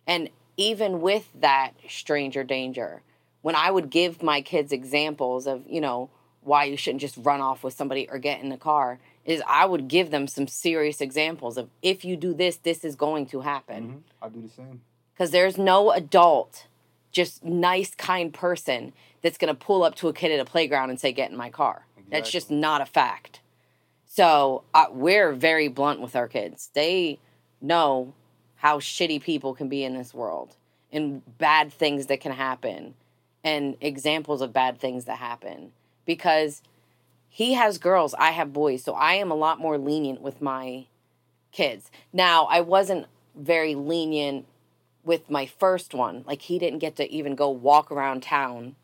And 0.06 0.30
even 0.58 1.02
with 1.02 1.30
that 1.40 1.72
stranger 1.90 2.44
danger, 2.44 3.02
when 3.42 3.56
I 3.56 3.72
would 3.72 3.90
give 3.90 4.22
my 4.22 4.42
kids 4.42 4.72
examples 4.72 5.48
of, 5.48 5.64
you 5.68 5.82
know, 5.82 6.10
why 6.44 6.66
you 6.66 6.78
shouldn't 6.78 7.02
just 7.02 7.18
run 7.18 7.42
off 7.42 7.64
with 7.64 7.74
somebody 7.74 8.08
or 8.10 8.18
get 8.18 8.42
in 8.42 8.50
the 8.50 8.58
car, 8.58 9.00
is 9.26 9.42
I 9.48 9.66
would 9.66 9.88
give 9.88 10.10
them 10.10 10.28
some 10.28 10.48
serious 10.48 11.02
examples 11.02 11.58
of 11.58 11.70
if 11.82 12.04
you 12.04 12.16
do 12.16 12.34
this, 12.34 12.58
this 12.58 12.84
is 12.84 12.96
going 12.96 13.28
to 13.28 13.42
happen. 13.42 13.84
Mm-hmm. 13.84 14.26
I 14.26 14.30
do 14.30 14.42
the 14.42 14.50
same. 14.50 14.82
Because 15.14 15.32
there's 15.32 15.58
no 15.58 15.92
adult, 15.92 16.66
just 17.12 17.44
nice, 17.44 17.94
kind 17.94 18.34
person 18.34 18.94
that's 19.22 19.38
going 19.38 19.54
to 19.54 19.60
pull 19.60 19.84
up 19.84 19.96
to 19.96 20.08
a 20.08 20.14
kid 20.14 20.32
at 20.32 20.40
a 20.40 20.46
playground 20.46 20.90
and 20.90 21.00
say, 21.00 21.12
get 21.12 21.30
in 21.30 21.38
my 21.38 21.50
car. 21.50 21.86
That's 22.10 22.30
just 22.30 22.52
not 22.52 22.82
a 22.82 22.86
fact. 22.86 23.40
So 24.06 24.64
uh, 24.74 24.88
we're 24.92 25.32
very 25.32 25.70
blunt 25.70 26.02
with 26.02 26.16
our 26.16 26.28
kids. 26.28 26.70
They 26.74 27.20
know 27.62 28.14
how 28.62 28.78
shitty 28.78 29.20
people 29.20 29.56
can 29.56 29.68
be 29.68 29.84
in 29.84 29.96
this 29.96 30.14
world 30.14 30.56
and 30.92 31.24
bad 31.40 31.74
things 31.74 32.06
that 32.06 32.22
can 32.22 32.32
happen 32.32 32.94
and 33.44 33.76
examples 33.82 34.40
of 34.40 34.54
bad 34.54 34.80
things 34.80 35.06
that 35.06 35.18
happen 35.18 35.72
because 36.06 36.62
he 37.28 37.54
has 37.54 37.80
girls, 37.80 38.14
I 38.20 38.30
have 38.30 38.54
boys. 38.54 38.84
So 38.84 38.94
I 38.94 39.14
am 39.14 39.32
a 39.32 39.36
lot 39.36 39.60
more 39.60 39.80
lenient 39.80 40.22
with 40.22 40.44
my 40.44 40.86
kids. 41.52 41.90
Now, 42.14 42.46
I 42.52 42.62
wasn't 42.62 43.08
very 43.36 43.74
lenient 43.74 44.46
with 45.04 45.28
my 45.28 45.48
first 45.48 45.96
one. 45.96 46.24
Like 46.28 46.44
he 46.44 46.60
didn't 46.60 46.80
get 46.80 46.96
to 46.98 47.12
even 47.12 47.34
go 47.34 47.50
walk 47.50 47.92
around 47.92 48.22
town. 48.22 48.76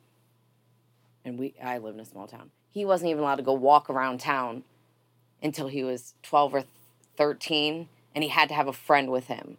And 1.24 1.38
we 1.38 1.54
I 1.64 1.78
live 1.78 1.94
in 1.94 2.00
a 2.00 2.06
small 2.06 2.26
town. 2.26 2.50
He 2.72 2.84
wasn't 2.84 3.12
even 3.12 3.22
allowed 3.22 3.36
to 3.36 3.44
go 3.44 3.54
walk 3.54 3.92
around 3.92 4.22
town 4.22 4.64
until 5.44 5.68
he 5.68 5.84
was 5.84 6.16
12 6.24 6.56
or 6.56 6.64
13 7.16 7.90
and 8.16 8.24
he 8.24 8.32
had 8.32 8.50
to 8.50 8.56
have 8.56 8.68
a 8.68 8.74
friend 8.74 9.12
with 9.12 9.28
him. 9.28 9.58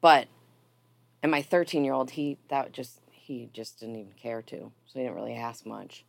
But 0.00 0.28
and 1.22 1.32
my 1.32 1.42
13 1.42 1.84
year 1.84 1.94
old 1.94 2.10
he 2.10 2.38
that 2.48 2.72
just 2.72 3.00
he 3.10 3.50
just 3.52 3.80
didn't 3.80 3.96
even 3.96 4.12
care 4.20 4.42
to. 4.42 4.72
So 4.86 4.94
he 4.94 5.00
didn't 5.00 5.16
really 5.16 5.34
ask 5.34 5.66
much. 5.66 6.04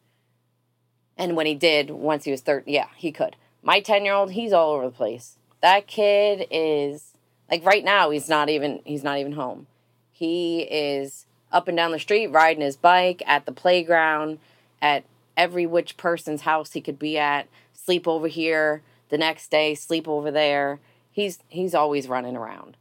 And 1.17 1.35
when 1.35 1.45
he 1.45 1.55
did, 1.55 1.89
once 1.89 2.23
he 2.23 2.31
was 2.31 2.41
13, 2.41 2.73
yeah, 2.73 2.87
he 2.95 3.11
could. 3.11 3.35
My 3.61 3.81
10 3.81 4.05
year 4.05 4.13
old, 4.13 4.31
he's 4.31 4.53
all 4.53 4.71
over 4.71 4.85
the 4.85 4.91
place. 4.91 5.35
That 5.61 5.87
kid 5.87 6.47
is 6.49 7.13
like 7.51 7.65
right 7.65 7.83
now 7.83 8.09
he's 8.09 8.29
not 8.29 8.49
even 8.49 8.81
he's 8.85 9.03
not 9.03 9.17
even 9.17 9.33
home. 9.33 9.67
He 10.11 10.61
is 10.61 11.25
up 11.51 11.67
and 11.67 11.75
down 11.75 11.91
the 11.91 11.99
street 11.99 12.27
riding 12.27 12.61
his 12.61 12.77
bike 12.77 13.21
at 13.25 13.45
the 13.45 13.51
playground 13.51 14.39
at 14.81 15.03
every 15.35 15.65
which 15.65 15.97
person's 15.97 16.41
house 16.41 16.71
he 16.71 16.81
could 16.81 16.99
be 16.99 17.17
at, 17.17 17.47
sleep 17.73 18.07
over 18.07 18.27
here, 18.27 18.81
the 19.09 19.17
next 19.17 19.49
day 19.49 19.75
sleep 19.75 20.07
over 20.07 20.31
there. 20.31 20.79
He's 21.11 21.39
he's 21.49 21.75
always 21.75 22.07
running 22.07 22.37
around. 22.37 22.77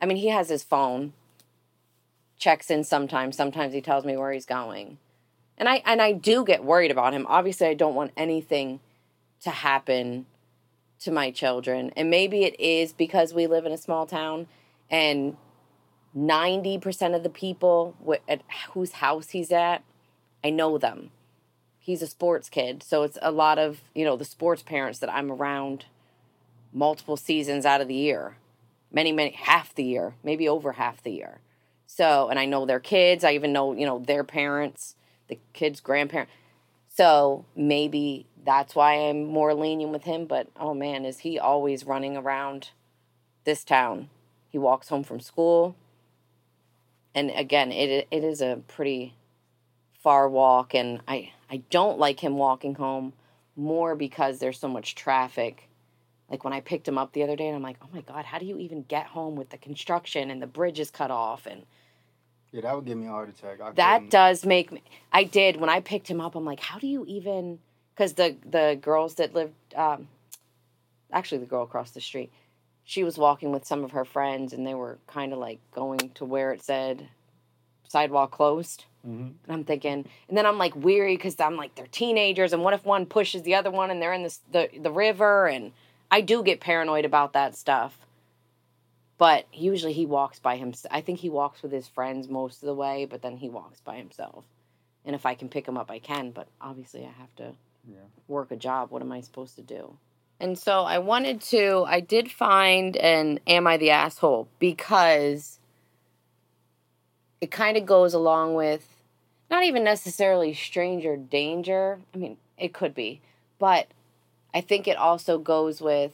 I 0.00 0.06
mean, 0.06 0.16
he 0.16 0.28
has 0.28 0.48
his 0.48 0.62
phone. 0.62 1.12
Checks 2.38 2.70
in 2.70 2.84
sometimes. 2.84 3.36
Sometimes 3.36 3.74
he 3.74 3.80
tells 3.80 4.04
me 4.04 4.16
where 4.16 4.32
he's 4.32 4.46
going. 4.46 4.98
And 5.58 5.68
I 5.68 5.82
and 5.84 6.00
I 6.00 6.12
do 6.12 6.44
get 6.44 6.64
worried 6.64 6.90
about 6.90 7.12
him. 7.12 7.26
Obviously, 7.28 7.66
I 7.66 7.74
don't 7.74 7.94
want 7.94 8.12
anything 8.16 8.80
to 9.42 9.50
happen 9.50 10.26
to 11.00 11.10
my 11.10 11.30
children. 11.30 11.92
And 11.96 12.08
maybe 12.10 12.44
it 12.44 12.58
is 12.58 12.92
because 12.92 13.34
we 13.34 13.46
live 13.46 13.66
in 13.66 13.72
a 13.72 13.78
small 13.78 14.06
town 14.06 14.46
and 14.90 15.36
90% 16.16 17.14
of 17.14 17.22
the 17.22 17.30
people 17.30 17.94
at 18.28 18.42
whose 18.72 18.92
house 18.92 19.30
he's 19.30 19.52
at, 19.52 19.82
I 20.42 20.50
know 20.50 20.78
them. 20.78 21.10
He's 21.78 22.02
a 22.02 22.06
sports 22.06 22.48
kid, 22.48 22.82
so 22.82 23.04
it's 23.04 23.18
a 23.22 23.30
lot 23.30 23.58
of, 23.58 23.80
you 23.94 24.04
know, 24.04 24.16
the 24.16 24.24
sports 24.24 24.62
parents 24.62 24.98
that 24.98 25.12
I'm 25.12 25.30
around 25.30 25.86
multiple 26.72 27.16
seasons 27.16 27.64
out 27.64 27.80
of 27.80 27.88
the 27.88 27.94
year. 27.94 28.36
Many, 28.92 29.12
many 29.12 29.30
half 29.30 29.74
the 29.74 29.84
year, 29.84 30.14
maybe 30.24 30.48
over 30.48 30.72
half 30.72 31.02
the 31.02 31.12
year. 31.12 31.40
So, 31.86 32.28
and 32.28 32.38
I 32.38 32.44
know 32.44 32.66
their 32.66 32.80
kids, 32.80 33.24
I 33.24 33.32
even 33.32 33.52
know, 33.52 33.72
you 33.72 33.86
know, 33.86 33.98
their 33.98 34.24
parents, 34.24 34.94
the 35.28 35.38
kids' 35.52 35.80
grandparents. 35.80 36.32
So 36.88 37.46
maybe 37.56 38.26
that's 38.44 38.74
why 38.74 38.94
I'm 38.94 39.24
more 39.24 39.54
lenient 39.54 39.92
with 39.92 40.04
him. 40.04 40.26
But 40.26 40.48
oh 40.58 40.74
man, 40.74 41.04
is 41.04 41.20
he 41.20 41.38
always 41.38 41.86
running 41.86 42.16
around 42.16 42.70
this 43.44 43.64
town? 43.64 44.10
He 44.48 44.58
walks 44.58 44.88
home 44.88 45.04
from 45.04 45.20
school, 45.20 45.76
and 47.14 47.30
again, 47.30 47.72
it 47.72 48.06
it 48.10 48.24
is 48.24 48.42
a 48.42 48.62
pretty 48.66 49.14
far 49.92 50.28
walk, 50.28 50.74
and 50.74 51.00
I 51.06 51.32
I 51.50 51.62
don't 51.70 51.98
like 51.98 52.20
him 52.20 52.36
walking 52.36 52.74
home 52.74 53.12
more 53.56 53.94
because 53.94 54.38
there's 54.38 54.58
so 54.58 54.68
much 54.68 54.94
traffic. 54.94 55.69
Like 56.30 56.44
when 56.44 56.52
I 56.52 56.60
picked 56.60 56.86
him 56.86 56.96
up 56.96 57.12
the 57.12 57.22
other 57.24 57.34
day, 57.36 57.48
and 57.48 57.56
I'm 57.56 57.62
like, 57.62 57.78
oh 57.82 57.88
my 57.92 58.02
God, 58.02 58.24
how 58.24 58.38
do 58.38 58.46
you 58.46 58.56
even 58.58 58.82
get 58.84 59.06
home 59.06 59.34
with 59.34 59.50
the 59.50 59.58
construction 59.58 60.30
and 60.30 60.40
the 60.40 60.46
bridge 60.46 60.78
is 60.78 60.90
cut 60.90 61.10
off? 61.10 61.44
And 61.46 61.64
Yeah, 62.52 62.60
that 62.62 62.76
would 62.76 62.84
give 62.84 62.96
me 62.98 63.06
a 63.06 63.10
heart 63.10 63.28
attack. 63.28 63.60
I 63.60 63.72
that 63.72 63.94
couldn't- 63.96 64.10
does 64.10 64.46
make 64.46 64.70
me. 64.70 64.82
I 65.12 65.24
did 65.24 65.56
when 65.60 65.68
I 65.70 65.80
picked 65.80 66.08
him 66.08 66.20
up. 66.20 66.34
I'm 66.36 66.44
like, 66.44 66.60
how 66.60 66.78
do 66.78 66.86
you 66.86 67.04
even? 67.06 67.58
Because 67.94 68.14
the 68.14 68.36
the 68.48 68.78
girls 68.80 69.16
that 69.16 69.34
lived, 69.34 69.54
um, 69.74 70.08
actually 71.12 71.38
the 71.38 71.46
girl 71.46 71.62
across 71.64 71.90
the 71.90 72.00
street, 72.00 72.30
she 72.84 73.02
was 73.04 73.18
walking 73.18 73.50
with 73.52 73.66
some 73.66 73.82
of 73.84 73.90
her 73.90 74.04
friends, 74.04 74.52
and 74.52 74.66
they 74.66 74.74
were 74.74 74.98
kind 75.08 75.32
of 75.32 75.38
like 75.40 75.58
going 75.72 76.10
to 76.14 76.24
where 76.24 76.52
it 76.52 76.62
said 76.62 77.08
sidewalk 77.88 78.30
closed. 78.30 78.84
Mhm. 79.06 79.32
And 79.44 79.48
I'm 79.48 79.64
thinking, 79.64 80.06
and 80.28 80.38
then 80.38 80.46
I'm 80.46 80.58
like 80.58 80.76
weary 80.76 81.16
because 81.16 81.38
I'm 81.40 81.56
like 81.56 81.74
they're 81.74 81.86
teenagers, 81.88 82.52
and 82.52 82.62
what 82.62 82.72
if 82.74 82.84
one 82.84 83.04
pushes 83.06 83.42
the 83.42 83.54
other 83.56 83.70
one, 83.70 83.90
and 83.90 84.00
they're 84.00 84.12
in 84.12 84.22
this, 84.22 84.38
the 84.52 84.68
the 84.78 84.92
river, 84.92 85.48
and 85.48 85.72
I 86.10 86.20
do 86.20 86.42
get 86.42 86.60
paranoid 86.60 87.04
about 87.04 87.32
that 87.34 87.56
stuff. 87.56 87.98
But 89.18 89.46
usually 89.52 89.92
he 89.92 90.06
walks 90.06 90.38
by 90.38 90.56
himself. 90.56 90.94
I 90.94 91.02
think 91.02 91.18
he 91.18 91.28
walks 91.28 91.62
with 91.62 91.72
his 91.72 91.86
friends 91.86 92.28
most 92.28 92.62
of 92.62 92.66
the 92.66 92.74
way, 92.74 93.04
but 93.04 93.20
then 93.20 93.36
he 93.36 93.50
walks 93.50 93.80
by 93.80 93.96
himself. 93.96 94.44
And 95.04 95.14
if 95.14 95.26
I 95.26 95.34
can 95.34 95.48
pick 95.48 95.68
him 95.68 95.76
up, 95.76 95.90
I 95.90 95.98
can. 95.98 96.30
But 96.30 96.48
obviously, 96.60 97.04
I 97.04 97.12
have 97.20 97.34
to 97.36 97.54
Yeah. 97.86 97.98
work 98.28 98.50
a 98.50 98.56
job. 98.56 98.90
What 98.90 99.02
am 99.02 99.12
I 99.12 99.20
supposed 99.20 99.56
to 99.56 99.62
do? 99.62 99.98
And 100.38 100.58
so 100.58 100.84
I 100.84 100.98
wanted 100.98 101.42
to, 101.42 101.84
I 101.86 102.00
did 102.00 102.32
find 102.32 102.96
an 102.96 103.40
Am 103.46 103.66
I 103.66 103.76
the 103.76 103.90
Asshole? 103.90 104.48
Because 104.58 105.58
it 107.42 107.50
kind 107.50 107.76
of 107.76 107.84
goes 107.84 108.14
along 108.14 108.54
with 108.54 109.02
not 109.50 109.64
even 109.64 109.84
necessarily 109.84 110.54
stranger 110.54 111.16
danger. 111.16 112.00
I 112.14 112.18
mean, 112.18 112.36
it 112.56 112.72
could 112.72 112.94
be, 112.94 113.20
but 113.58 113.88
I 114.54 114.60
think 114.60 114.88
it 114.88 114.96
also 114.96 115.38
goes 115.38 115.80
with 115.80 116.12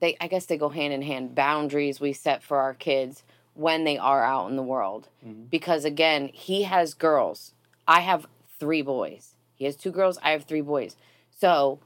they 0.00 0.16
I 0.20 0.28
guess 0.28 0.46
they 0.46 0.56
go 0.56 0.68
hand 0.68 0.92
in 0.92 1.02
hand 1.02 1.34
boundaries 1.34 2.00
we 2.00 2.12
set 2.12 2.42
for 2.42 2.58
our 2.58 2.74
kids 2.74 3.22
when 3.54 3.84
they 3.84 3.98
are 3.98 4.24
out 4.24 4.48
in 4.48 4.56
the 4.56 4.62
world. 4.62 5.08
Mhm. 5.26 5.50
Because 5.50 5.84
again, 5.84 6.28
he 6.32 6.62
has 6.62 6.94
girls. 6.94 7.52
I 7.86 8.00
have 8.00 8.26
3 8.58 8.82
boys. 8.82 9.34
He 9.56 9.64
has 9.64 9.74
two 9.76 9.90
girls, 9.90 10.18
I 10.22 10.30
have 10.30 10.44
3 10.44 10.60
boys. 10.60 10.96
So 11.36 11.80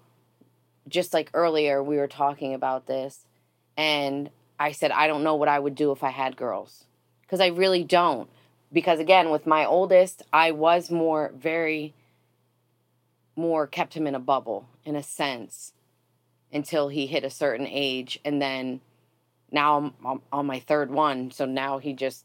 just 0.88 1.14
like 1.14 1.30
earlier 1.32 1.82
we 1.82 1.96
were 1.96 2.08
talking 2.08 2.52
about 2.52 2.86
this 2.86 3.26
and 3.76 4.30
I 4.58 4.72
said 4.72 4.90
I 4.90 5.06
don't 5.06 5.22
know 5.22 5.36
what 5.36 5.48
I 5.48 5.58
would 5.58 5.74
do 5.74 5.92
if 5.92 6.04
I 6.04 6.10
had 6.10 6.36
girls 6.36 6.84
because 7.22 7.40
I 7.40 7.46
really 7.48 7.84
don't. 7.84 8.28
Because 8.72 8.98
again, 8.98 9.30
with 9.30 9.46
my 9.46 9.66
oldest, 9.66 10.22
I 10.32 10.50
was 10.50 10.90
more 10.90 11.32
very 11.34 11.92
more 13.36 13.66
kept 13.66 13.94
him 13.94 14.06
in 14.06 14.14
a 14.14 14.20
bubble 14.20 14.68
in 14.84 14.96
a 14.96 15.02
sense 15.02 15.72
until 16.52 16.88
he 16.88 17.06
hit 17.06 17.24
a 17.24 17.30
certain 17.30 17.66
age 17.66 18.20
and 18.24 18.40
then 18.42 18.80
now 19.50 19.76
I'm, 19.78 19.94
I'm 20.04 20.20
on 20.32 20.46
my 20.46 20.60
third 20.60 20.90
one 20.90 21.30
so 21.30 21.44
now 21.46 21.78
he 21.78 21.92
just 21.94 22.24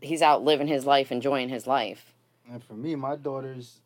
he's 0.00 0.22
out 0.22 0.44
living 0.44 0.68
his 0.68 0.86
life 0.86 1.10
enjoying 1.10 1.48
his 1.48 1.66
life 1.66 2.12
And 2.50 2.62
for 2.64 2.74
me, 2.74 2.96
my 2.96 3.16
daughters 3.16 3.80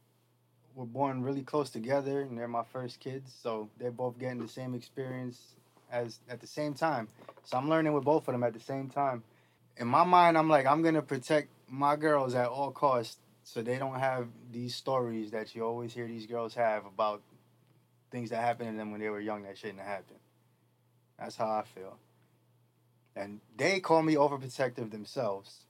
were 0.74 0.87
born 0.87 1.22
really 1.22 1.42
close 1.42 1.70
together, 1.70 2.22
and 2.22 2.37
they're 2.37 2.48
my 2.48 2.64
first 2.72 2.98
kids, 3.00 3.33
so 3.42 3.68
they're 3.78 3.90
both 3.92 4.18
getting 4.18 4.40
the 4.40 4.48
same 4.48 4.74
experience 4.74 5.38
as 5.92 6.18
at 6.28 6.40
the 6.40 6.46
same 6.46 6.74
time. 6.74 7.09
So 7.44 7.57
I'm 7.57 7.68
learning 7.68 7.92
with 7.92 8.04
both 8.04 8.26
of 8.26 8.33
them 8.33 8.42
at 8.42 8.54
the 8.54 8.61
same 8.61 8.88
time. 8.88 9.22
In 9.76 9.87
my 9.87 10.04
mind, 10.04 10.37
I'm 10.38 10.48
like, 10.48 10.66
I'm 10.66 10.83
gonna 10.83 11.02
protect 11.02 11.48
my 11.68 11.96
girls 11.96 12.35
at 12.35 12.48
all 12.48 12.70
costs, 12.70 13.18
so 13.44 13.62
they 13.62 13.78
don't 13.78 13.98
have 13.98 14.26
these 14.50 14.74
stories 14.74 15.30
that 15.30 15.54
you 15.54 15.64
always 15.64 15.94
hear 15.94 16.09
these 16.09 16.26
girls 16.26 16.54
have 16.54 16.87
about 16.87 17.22
things 18.11 18.30
that 18.30 18.40
happened 18.40 18.70
to 18.70 18.76
them 18.76 18.90
when 18.90 19.00
they 19.00 19.09
were 19.09 19.20
young 19.20 19.42
that 19.44 19.57
shouldn't 19.57 19.78
have 19.78 19.88
happened. 19.88 20.18
That's 21.18 21.37
how 21.37 21.50
I 21.50 21.62
feel. 21.62 21.98
And 23.14 23.40
they 23.57 23.78
call 23.78 24.02
me 24.02 24.14
overprotective 24.14 24.90
themselves 24.90 25.64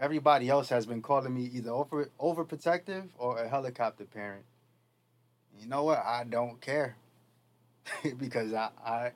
everybody 0.00 0.48
else 0.48 0.68
has 0.68 0.86
been 0.86 1.02
calling 1.02 1.34
me 1.34 1.50
either 1.52 1.70
over 1.70 2.10
overprotective 2.20 3.08
or 3.18 3.38
a 3.38 3.48
helicopter 3.48 4.04
parent. 4.04 4.44
You 5.58 5.66
know 5.66 5.84
what? 5.84 5.98
I 5.98 6.24
don't 6.24 6.60
care 6.60 6.96
because 8.18 8.52
I, 8.52 8.70
I 8.84 9.12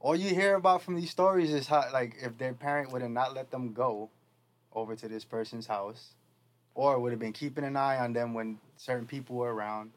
all 0.00 0.16
you 0.16 0.34
hear 0.34 0.54
about 0.54 0.82
from 0.82 0.96
these 0.96 1.10
stories 1.10 1.52
is 1.52 1.66
how 1.66 1.84
like 1.92 2.16
if 2.20 2.38
their 2.38 2.54
parent 2.54 2.92
would 2.92 3.02
have 3.02 3.10
not 3.10 3.34
let 3.34 3.50
them 3.50 3.72
go 3.72 4.10
over 4.72 4.96
to 4.96 5.08
this 5.08 5.24
person's 5.24 5.66
house 5.66 6.14
or 6.78 6.96
would 6.96 7.10
have 7.10 7.18
been 7.18 7.32
keeping 7.32 7.64
an 7.64 7.76
eye 7.76 7.98
on 7.98 8.12
them 8.12 8.34
when 8.34 8.56
certain 8.76 9.04
people 9.04 9.34
were 9.34 9.52
around 9.52 9.90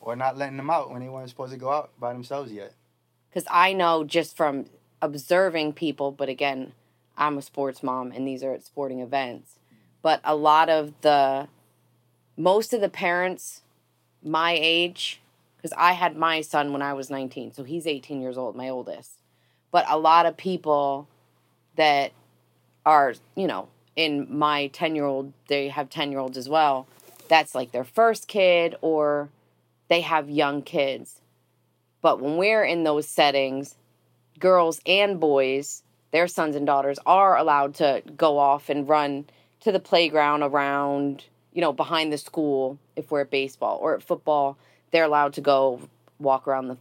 or 0.00 0.16
not 0.16 0.36
letting 0.36 0.56
them 0.56 0.68
out 0.68 0.90
when 0.90 1.00
they 1.00 1.08
weren't 1.08 1.28
supposed 1.28 1.52
to 1.52 1.58
go 1.58 1.70
out 1.70 1.90
by 2.00 2.12
themselves 2.12 2.50
yet. 2.50 2.74
because 3.30 3.46
I 3.48 3.72
know 3.72 4.02
just 4.02 4.36
from 4.36 4.66
observing 5.00 5.74
people, 5.74 6.10
but 6.10 6.28
again, 6.28 6.72
I'm 7.16 7.38
a 7.38 7.42
sports 7.42 7.80
mom 7.80 8.10
and 8.10 8.26
these 8.26 8.42
are 8.42 8.52
at 8.52 8.64
sporting 8.64 8.98
events. 8.98 9.60
But 10.02 10.20
a 10.24 10.34
lot 10.34 10.68
of 10.68 11.00
the, 11.02 11.46
most 12.36 12.72
of 12.72 12.80
the 12.80 12.88
parents 12.88 13.62
my 14.20 14.58
age, 14.60 15.20
because 15.56 15.72
I 15.78 15.92
had 15.92 16.16
my 16.16 16.40
son 16.40 16.72
when 16.72 16.82
I 16.82 16.92
was 16.92 17.08
19, 17.08 17.52
so 17.52 17.62
he's 17.62 17.86
18 17.86 18.20
years 18.20 18.36
old, 18.36 18.56
my 18.56 18.68
oldest. 18.68 19.12
But 19.70 19.84
a 19.88 19.96
lot 19.96 20.26
of 20.26 20.36
people 20.36 21.06
that 21.76 22.10
are, 22.84 23.14
you 23.36 23.46
know, 23.46 23.68
in 23.96 24.26
my 24.30 24.68
10 24.68 24.94
year 24.94 25.04
old, 25.04 25.32
they 25.48 25.68
have 25.68 25.90
10 25.90 26.10
year 26.10 26.20
olds 26.20 26.36
as 26.36 26.48
well. 26.48 26.86
That's 27.28 27.54
like 27.54 27.72
their 27.72 27.84
first 27.84 28.28
kid 28.28 28.76
or 28.80 29.28
they 29.88 30.00
have 30.02 30.30
young 30.30 30.62
kids. 30.62 31.20
But 32.00 32.20
when 32.20 32.36
we're 32.36 32.64
in 32.64 32.84
those 32.84 33.06
settings, 33.06 33.76
girls 34.38 34.80
and 34.86 35.20
boys, 35.20 35.82
their 36.10 36.26
sons 36.26 36.56
and 36.56 36.66
daughters 36.66 36.98
are 37.06 37.36
allowed 37.36 37.74
to 37.76 38.02
go 38.16 38.38
off 38.38 38.68
and 38.68 38.88
run 38.88 39.26
to 39.60 39.72
the 39.72 39.80
playground 39.80 40.42
around, 40.42 41.24
you 41.52 41.60
know, 41.60 41.72
behind 41.72 42.12
the 42.12 42.18
school 42.18 42.78
if 42.96 43.10
we're 43.10 43.20
at 43.20 43.30
baseball 43.30 43.78
or 43.80 43.94
at 43.94 44.02
football, 44.02 44.58
they're 44.90 45.04
allowed 45.04 45.34
to 45.34 45.40
go 45.40 45.80
walk 46.18 46.46
around 46.46 46.68
the 46.68 46.76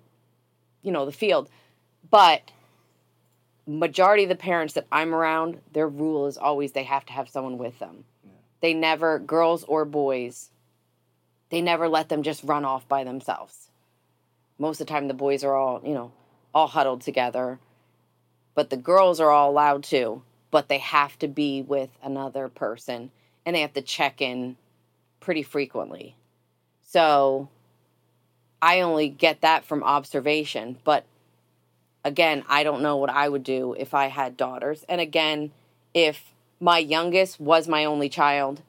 you 0.82 0.92
know, 0.92 1.06
the 1.06 1.12
field. 1.12 1.50
But 2.10 2.52
majority 3.72 4.24
of 4.24 4.30
the 4.30 4.36
parents 4.36 4.74
that 4.76 4.88
I'm 4.92 5.14
around, 5.14 5.60
their 5.72 5.88
rule 5.88 6.28
is 6.28 6.38
always 6.38 6.72
they 6.72 6.84
have 6.84 7.06
to 7.06 7.14
have 7.14 7.30
someone 7.30 7.58
with 7.58 7.80
them. 7.80 8.06
Yeah. 8.24 8.32
They 8.62 8.74
never 8.74 9.20
girls 9.20 9.64
or 9.64 9.86
boys 9.86 10.52
they 11.52 11.62
never 11.62 11.88
let 11.88 12.10
them 12.10 12.24
just 12.24 12.44
run 12.44 12.66
off 12.66 12.88
by 12.88 13.04
themselves. 13.04 13.70
Most 14.58 14.80
of 14.80 14.88
the 14.88 14.94
time 14.94 15.08
the 15.08 15.14
boys 15.14 15.44
are 15.44 15.54
all, 15.54 15.82
you 15.86 15.94
know, 15.94 16.14
all 16.56 16.68
huddled 16.68 17.02
together. 17.02 17.60
But 18.56 18.70
the 18.70 18.78
girls 18.78 19.20
are 19.20 19.30
all 19.30 19.52
allowed 19.52 19.84
to, 19.86 20.24
but 20.50 20.70
they 20.70 20.78
have 20.80 21.20
to 21.20 21.28
be 21.28 21.62
with 21.62 21.90
another 22.02 22.48
person 22.48 23.12
and 23.46 23.56
they 23.56 23.62
have 23.62 23.74
to 23.74 23.82
check 23.82 24.22
in 24.22 24.56
pretty 25.20 25.44
frequently. 25.44 26.16
So 26.88 27.50
I 28.62 28.80
only 28.80 29.10
get 29.10 29.42
that 29.42 29.66
from 29.66 29.84
observation, 29.84 30.78
but 30.86 31.06
again, 32.04 32.44
I 32.48 32.64
don't 32.64 32.82
know 32.82 32.98
what 32.98 33.10
I 33.10 33.30
would 33.30 33.44
do 33.44 33.76
if 33.78 33.94
I 33.94 34.08
had 34.08 34.38
daughters. 34.38 34.86
And 34.90 35.02
again, 35.02 35.52
if 35.94 36.34
my 36.60 36.78
youngest 36.78 37.40
was 37.40 37.68
my 37.68 37.86
only 37.86 38.10
child, 38.10 38.62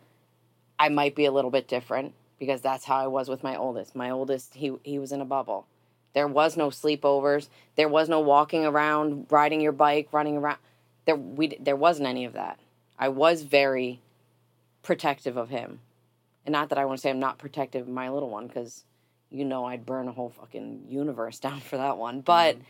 I 0.78 0.88
might 0.88 1.14
be 1.14 1.24
a 1.24 1.32
little 1.32 1.50
bit 1.50 1.68
different 1.68 2.14
because 2.38 2.60
that's 2.60 2.84
how 2.84 2.96
I 2.96 3.06
was 3.06 3.28
with 3.28 3.42
my 3.42 3.56
oldest. 3.56 3.94
My 3.94 4.10
oldest, 4.10 4.54
he 4.54 4.72
he 4.82 4.98
was 4.98 5.12
in 5.12 5.20
a 5.20 5.24
bubble. 5.24 5.66
There 6.14 6.28
was 6.28 6.56
no 6.56 6.68
sleepovers. 6.68 7.48
There 7.76 7.88
was 7.88 8.08
no 8.08 8.20
walking 8.20 8.64
around, 8.64 9.26
riding 9.30 9.60
your 9.60 9.72
bike, 9.72 10.08
running 10.12 10.36
around. 10.36 10.58
There 11.04 11.16
we 11.16 11.56
there 11.60 11.76
wasn't 11.76 12.08
any 12.08 12.24
of 12.24 12.32
that. 12.32 12.58
I 12.98 13.08
was 13.08 13.42
very 13.42 14.00
protective 14.82 15.36
of 15.36 15.50
him, 15.50 15.80
and 16.44 16.52
not 16.52 16.68
that 16.70 16.78
I 16.78 16.84
want 16.84 16.98
to 16.98 17.02
say 17.02 17.10
I'm 17.10 17.20
not 17.20 17.38
protective 17.38 17.82
of 17.82 17.94
my 17.94 18.10
little 18.10 18.30
one 18.30 18.46
because 18.46 18.84
you 19.30 19.44
know 19.44 19.64
I'd 19.64 19.86
burn 19.86 20.08
a 20.08 20.12
whole 20.12 20.30
fucking 20.30 20.86
universe 20.88 21.38
down 21.46 21.60
for 21.60 21.76
that 21.76 21.96
one. 21.96 22.20
But 22.20 22.56
mm-hmm. 22.56 22.64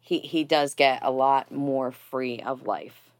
He 0.00 0.18
he 0.20 0.44
does 0.44 0.74
get 0.74 1.00
a 1.02 1.10
lot 1.10 1.52
more 1.52 1.92
free 1.92 2.40
of 2.40 2.66
life. 2.66 3.10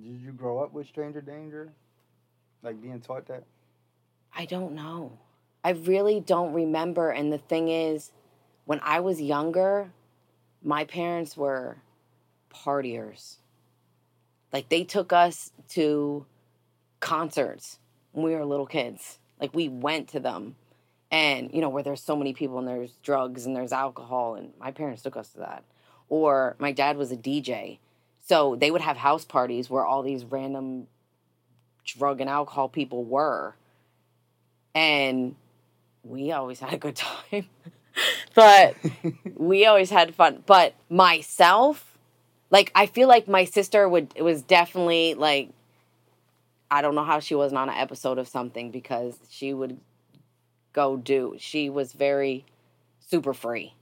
Did 0.00 0.20
you 0.20 0.32
grow 0.32 0.62
up 0.62 0.72
with 0.72 0.86
stranger 0.86 1.20
danger? 1.20 1.72
Like 2.62 2.80
being 2.80 3.00
taught 3.00 3.26
that? 3.26 3.44
I 4.34 4.44
don't 4.46 4.74
know. 4.74 5.18
I 5.64 5.70
really 5.70 6.20
don't 6.20 6.52
remember. 6.52 7.10
And 7.10 7.32
the 7.32 7.38
thing 7.38 7.68
is, 7.68 8.12
when 8.64 8.80
I 8.82 9.00
was 9.00 9.20
younger, 9.20 9.92
my 10.62 10.84
parents 10.84 11.36
were 11.36 11.78
partiers. 12.52 13.36
Like 14.52 14.68
they 14.68 14.84
took 14.84 15.12
us 15.12 15.52
to 15.70 16.26
concerts 17.00 17.78
when 18.12 18.24
we 18.24 18.34
were 18.34 18.44
little 18.44 18.66
kids. 18.66 19.18
Like 19.40 19.54
we 19.54 19.68
went 19.68 20.08
to 20.08 20.20
them. 20.20 20.56
And, 21.12 21.52
you 21.52 21.60
know, 21.60 21.68
where 21.68 21.84
there's 21.84 22.02
so 22.02 22.16
many 22.16 22.32
people 22.32 22.58
and 22.58 22.66
there's 22.66 22.92
drugs 23.02 23.46
and 23.46 23.54
there's 23.54 23.72
alcohol. 23.72 24.34
And 24.34 24.52
my 24.58 24.72
parents 24.72 25.02
took 25.02 25.16
us 25.16 25.28
to 25.34 25.38
that. 25.40 25.62
Or 26.08 26.56
my 26.58 26.72
dad 26.72 26.96
was 26.96 27.12
a 27.12 27.16
DJ. 27.16 27.78
So 28.26 28.56
they 28.56 28.70
would 28.70 28.80
have 28.80 28.96
house 28.96 29.24
parties 29.24 29.70
where 29.70 29.84
all 29.84 30.02
these 30.02 30.24
random 30.24 30.88
drug 31.84 32.20
and 32.20 32.30
alcohol 32.30 32.68
people 32.68 33.04
were 33.04 33.54
and 34.74 35.34
we 36.02 36.32
always 36.32 36.60
had 36.60 36.72
a 36.72 36.78
good 36.78 36.96
time. 36.96 37.46
but 38.34 38.74
we 39.36 39.66
always 39.66 39.90
had 39.90 40.14
fun. 40.14 40.42
But 40.46 40.74
myself, 40.88 41.98
like 42.50 42.70
I 42.74 42.86
feel 42.86 43.08
like 43.08 43.28
my 43.28 43.44
sister 43.44 43.88
would 43.88 44.12
it 44.14 44.22
was 44.22 44.42
definitely 44.42 45.14
like 45.14 45.50
I 46.70 46.80
don't 46.80 46.94
know 46.94 47.04
how 47.04 47.20
she 47.20 47.34
wasn't 47.34 47.58
on 47.58 47.68
an 47.68 47.76
episode 47.76 48.18
of 48.18 48.28
something 48.28 48.70
because 48.70 49.16
she 49.28 49.52
would 49.52 49.78
go 50.72 50.96
do. 50.96 51.36
She 51.38 51.68
was 51.70 51.92
very 51.92 52.44
super 53.00 53.34
free. 53.34 53.74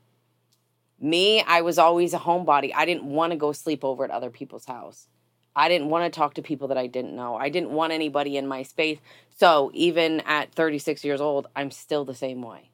Me, 1.00 1.42
I 1.42 1.62
was 1.62 1.78
always 1.78 2.12
a 2.12 2.18
homebody. 2.18 2.72
I 2.74 2.84
didn't 2.84 3.04
want 3.04 3.32
to 3.32 3.36
go 3.36 3.52
sleep 3.52 3.84
over 3.84 4.04
at 4.04 4.10
other 4.10 4.30
people's 4.30 4.66
house. 4.66 5.08
I 5.56 5.68
didn't 5.68 5.88
want 5.88 6.12
to 6.12 6.16
talk 6.16 6.34
to 6.34 6.42
people 6.42 6.68
that 6.68 6.78
I 6.78 6.86
didn't 6.86 7.16
know. 7.16 7.36
I 7.36 7.48
didn't 7.48 7.70
want 7.70 7.92
anybody 7.92 8.36
in 8.36 8.46
my 8.46 8.62
space. 8.62 8.98
So 9.36 9.70
even 9.74 10.20
at 10.20 10.54
36 10.54 11.04
years 11.04 11.20
old, 11.20 11.46
I'm 11.56 11.70
still 11.70 12.04
the 12.04 12.14
same 12.14 12.42
way. 12.42 12.70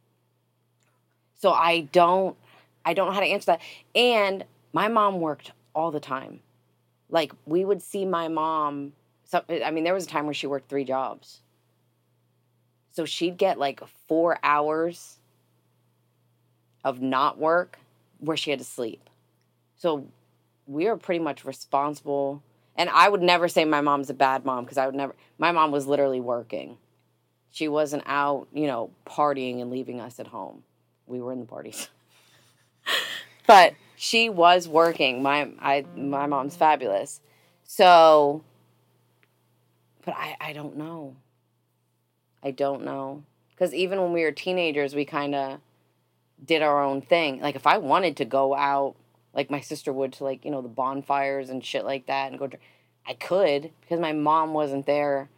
So 1.38 1.52
I 1.52 1.81
don't 1.92 2.37
I 2.85 2.94
don't 2.94 3.09
know 3.09 3.12
how 3.12 3.20
to 3.20 3.26
answer 3.26 3.52
that. 3.52 3.61
And 3.94 4.44
my 4.72 4.88
mom 4.88 5.20
worked 5.20 5.52
all 5.74 5.90
the 5.90 6.00
time. 6.00 6.40
Like 7.09 7.33
we 7.44 7.64
would 7.64 7.83
see 7.83 8.05
my 8.05 8.29
mom 8.29 8.92
so 9.24 9.42
I 9.48 9.70
mean 9.70 9.85
there 9.85 9.94
was 9.94 10.05
a 10.05 10.09
time 10.09 10.24
where 10.24 10.35
she 10.35 10.46
worked 10.46 10.68
3 10.68 10.85
jobs. 10.85 11.40
So 12.96 13.04
she'd 13.04 13.37
get 13.37 13.59
like 13.59 13.87
4 14.09 14.38
hours 14.42 15.18
of 16.82 17.02
not 17.02 17.38
work 17.38 17.78
where 18.20 18.37
she 18.37 18.50
had 18.50 18.59
to 18.59 18.64
sleep. 18.64 19.11
So 19.76 20.06
we 20.66 20.87
were 20.87 20.96
pretty 20.96 21.22
much 21.22 21.44
responsible 21.44 22.42
and 22.74 22.88
I 22.90 23.09
would 23.09 23.22
never 23.22 23.48
say 23.48 23.64
my 23.64 23.80
mom's 23.80 24.11
a 24.11 24.14
bad 24.14 24.44
mom 24.44 24.64
because 24.64 24.78
I 24.78 24.87
would 24.87 24.94
never. 24.94 25.14
My 25.38 25.52
mom 25.52 25.72
was 25.72 25.87
literally 25.87 26.20
working. 26.20 26.76
She 27.50 27.68
wasn't 27.68 28.02
out, 28.06 28.48
you 28.52 28.66
know, 28.66 28.90
partying 29.06 29.62
and 29.62 29.70
leaving 29.70 30.00
us 30.00 30.20
at 30.20 30.26
home. 30.26 30.62
We 31.06 31.20
were 31.20 31.32
in 31.32 31.40
the 31.40 31.46
parties. 31.46 31.88
but 33.46 33.74
she 33.96 34.28
was 34.28 34.68
working. 34.68 35.22
My 35.22 35.48
I 35.59 35.85
my 35.96 36.26
mom's 36.26 36.56
fabulous. 36.56 37.20
So 37.64 38.42
but 40.04 40.14
I 40.14 40.37
I 40.40 40.52
don't 40.52 40.76
know. 40.76 41.16
I 42.46 42.52
don't 42.52 42.85
know. 42.85 43.24
Cuz 43.56 43.74
even 43.74 44.00
when 44.00 44.12
we 44.12 44.22
were 44.22 44.30
teenagers, 44.30 44.94
we 44.94 45.04
kind 45.04 45.35
of 45.35 45.61
did 46.44 46.62
our 46.62 46.80
own 46.80 47.00
thing. 47.00 47.40
Like 47.40 47.56
if 47.56 47.66
I 47.66 47.78
wanted 47.78 48.16
to 48.18 48.24
go 48.24 48.54
out 48.54 48.94
like 49.35 49.50
my 49.50 49.61
sister 49.61 49.92
would 49.92 50.12
to 50.14 50.24
like 50.24 50.44
you 50.44 50.50
know 50.52 50.62
the 50.62 50.68
bonfires 50.68 51.50
and 51.50 51.64
shit 51.64 51.85
like 51.85 52.06
that 52.06 52.30
and 52.30 52.38
go 52.38 52.46
drink. 52.46 52.62
I 53.04 53.14
could 53.14 53.70
because 53.80 53.98
my 53.98 54.12
mom 54.12 54.54
wasn't 54.54 54.87
there. 54.87 55.28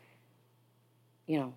You 1.26 1.40
know, 1.40 1.54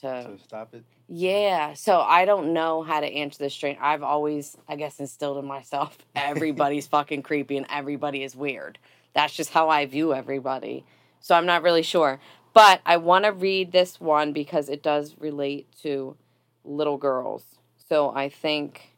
to, 0.00 0.36
to 0.36 0.38
stop 0.42 0.74
it. 0.74 0.84
Yeah, 1.08 1.74
so 1.74 2.00
I 2.00 2.24
don't 2.24 2.52
know 2.52 2.82
how 2.82 3.00
to 3.00 3.06
answer 3.06 3.38
this 3.38 3.52
straight. 3.52 3.78
I've 3.80 4.04
always, 4.04 4.56
I 4.68 4.76
guess, 4.76 5.00
instilled 5.00 5.38
in 5.38 5.44
myself 5.44 5.98
everybody's 6.16 6.86
fucking 6.96 7.22
creepy 7.22 7.56
and 7.56 7.66
everybody 7.68 8.22
is 8.22 8.36
weird. 8.36 8.78
That's 9.12 9.34
just 9.34 9.50
how 9.50 9.68
I 9.68 9.86
view 9.86 10.14
everybody. 10.14 10.84
So 11.20 11.34
I'm 11.34 11.46
not 11.46 11.62
really 11.62 11.82
sure. 11.82 12.20
But 12.52 12.80
I 12.84 12.96
want 12.96 13.24
to 13.24 13.32
read 13.32 13.72
this 13.72 14.00
one 14.00 14.32
because 14.32 14.68
it 14.68 14.82
does 14.82 15.14
relate 15.18 15.66
to 15.82 16.16
little 16.64 16.96
girls. 16.96 17.44
So 17.88 18.12
I 18.14 18.28
think 18.28 18.90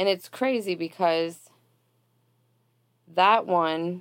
and 0.00 0.08
it's 0.08 0.30
crazy 0.30 0.74
because 0.74 1.50
that 3.14 3.46
one, 3.46 4.00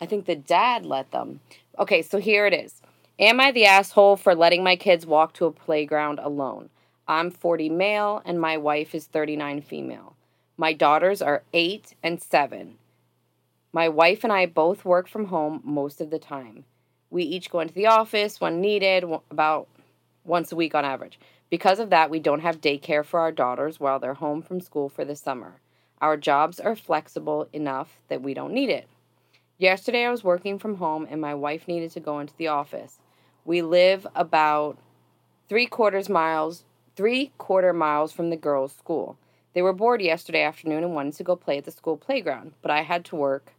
I 0.00 0.06
think 0.06 0.26
the 0.26 0.36
dad 0.36 0.86
let 0.86 1.10
them. 1.10 1.40
Okay, 1.76 2.02
so 2.02 2.18
here 2.18 2.46
it 2.46 2.54
is. 2.54 2.80
Am 3.18 3.40
I 3.40 3.50
the 3.50 3.64
asshole 3.64 4.14
for 4.14 4.36
letting 4.36 4.62
my 4.62 4.76
kids 4.76 5.06
walk 5.06 5.32
to 5.34 5.46
a 5.46 5.50
playground 5.50 6.20
alone? 6.20 6.68
I'm 7.08 7.32
40 7.32 7.68
male 7.68 8.22
and 8.24 8.40
my 8.40 8.56
wife 8.56 8.94
is 8.94 9.06
39 9.06 9.62
female. 9.62 10.14
My 10.56 10.72
daughters 10.72 11.20
are 11.20 11.42
8 11.52 11.94
and 12.00 12.22
7. 12.22 12.78
My 13.72 13.88
wife 13.88 14.24
and 14.24 14.32
I 14.32 14.46
both 14.46 14.84
work 14.84 15.08
from 15.08 15.26
home 15.26 15.60
most 15.64 16.00
of 16.00 16.10
the 16.10 16.18
time. 16.18 16.64
We 17.10 17.22
each 17.22 17.50
go 17.50 17.60
into 17.60 17.74
the 17.74 17.86
office 17.86 18.40
when 18.40 18.60
needed, 18.60 19.04
about 19.30 19.68
once 20.24 20.52
a 20.52 20.56
week 20.56 20.74
on 20.74 20.84
average. 20.84 21.18
Because 21.50 21.78
of 21.78 21.90
that, 21.90 22.10
we 22.10 22.18
don't 22.18 22.40
have 22.40 22.60
daycare 22.60 23.04
for 23.04 23.20
our 23.20 23.30
daughters 23.30 23.78
while 23.78 23.98
they're 23.98 24.14
home 24.14 24.42
from 24.42 24.60
school 24.60 24.88
for 24.88 25.04
the 25.04 25.14
summer. 25.14 25.60
Our 26.00 26.16
jobs 26.16 26.58
are 26.58 26.76
flexible 26.76 27.48
enough 27.52 28.00
that 28.08 28.22
we 28.22 28.34
don't 28.34 28.52
need 28.52 28.70
it. 28.70 28.88
Yesterday, 29.58 30.04
I 30.04 30.10
was 30.10 30.24
working 30.24 30.58
from 30.58 30.76
home 30.76 31.06
and 31.08 31.20
my 31.20 31.34
wife 31.34 31.68
needed 31.68 31.90
to 31.92 32.00
go 32.00 32.18
into 32.18 32.36
the 32.36 32.48
office. 32.48 32.98
We 33.44 33.62
live 33.62 34.06
about 34.14 34.78
three 35.48 35.66
quarters 35.66 36.08
miles, 36.08 36.64
three 36.96 37.32
quarter 37.38 37.72
miles 37.72 38.12
from 38.12 38.30
the 38.30 38.36
girls' 38.36 38.74
school. 38.74 39.16
They 39.54 39.62
were 39.62 39.72
bored 39.72 40.02
yesterday 40.02 40.42
afternoon 40.42 40.84
and 40.84 40.94
wanted 40.94 41.14
to 41.14 41.24
go 41.24 41.36
play 41.36 41.56
at 41.56 41.64
the 41.64 41.70
school 41.70 41.96
playground, 41.96 42.52
but 42.60 42.70
I 42.70 42.82
had 42.82 43.04
to 43.06 43.16
work 43.16 43.52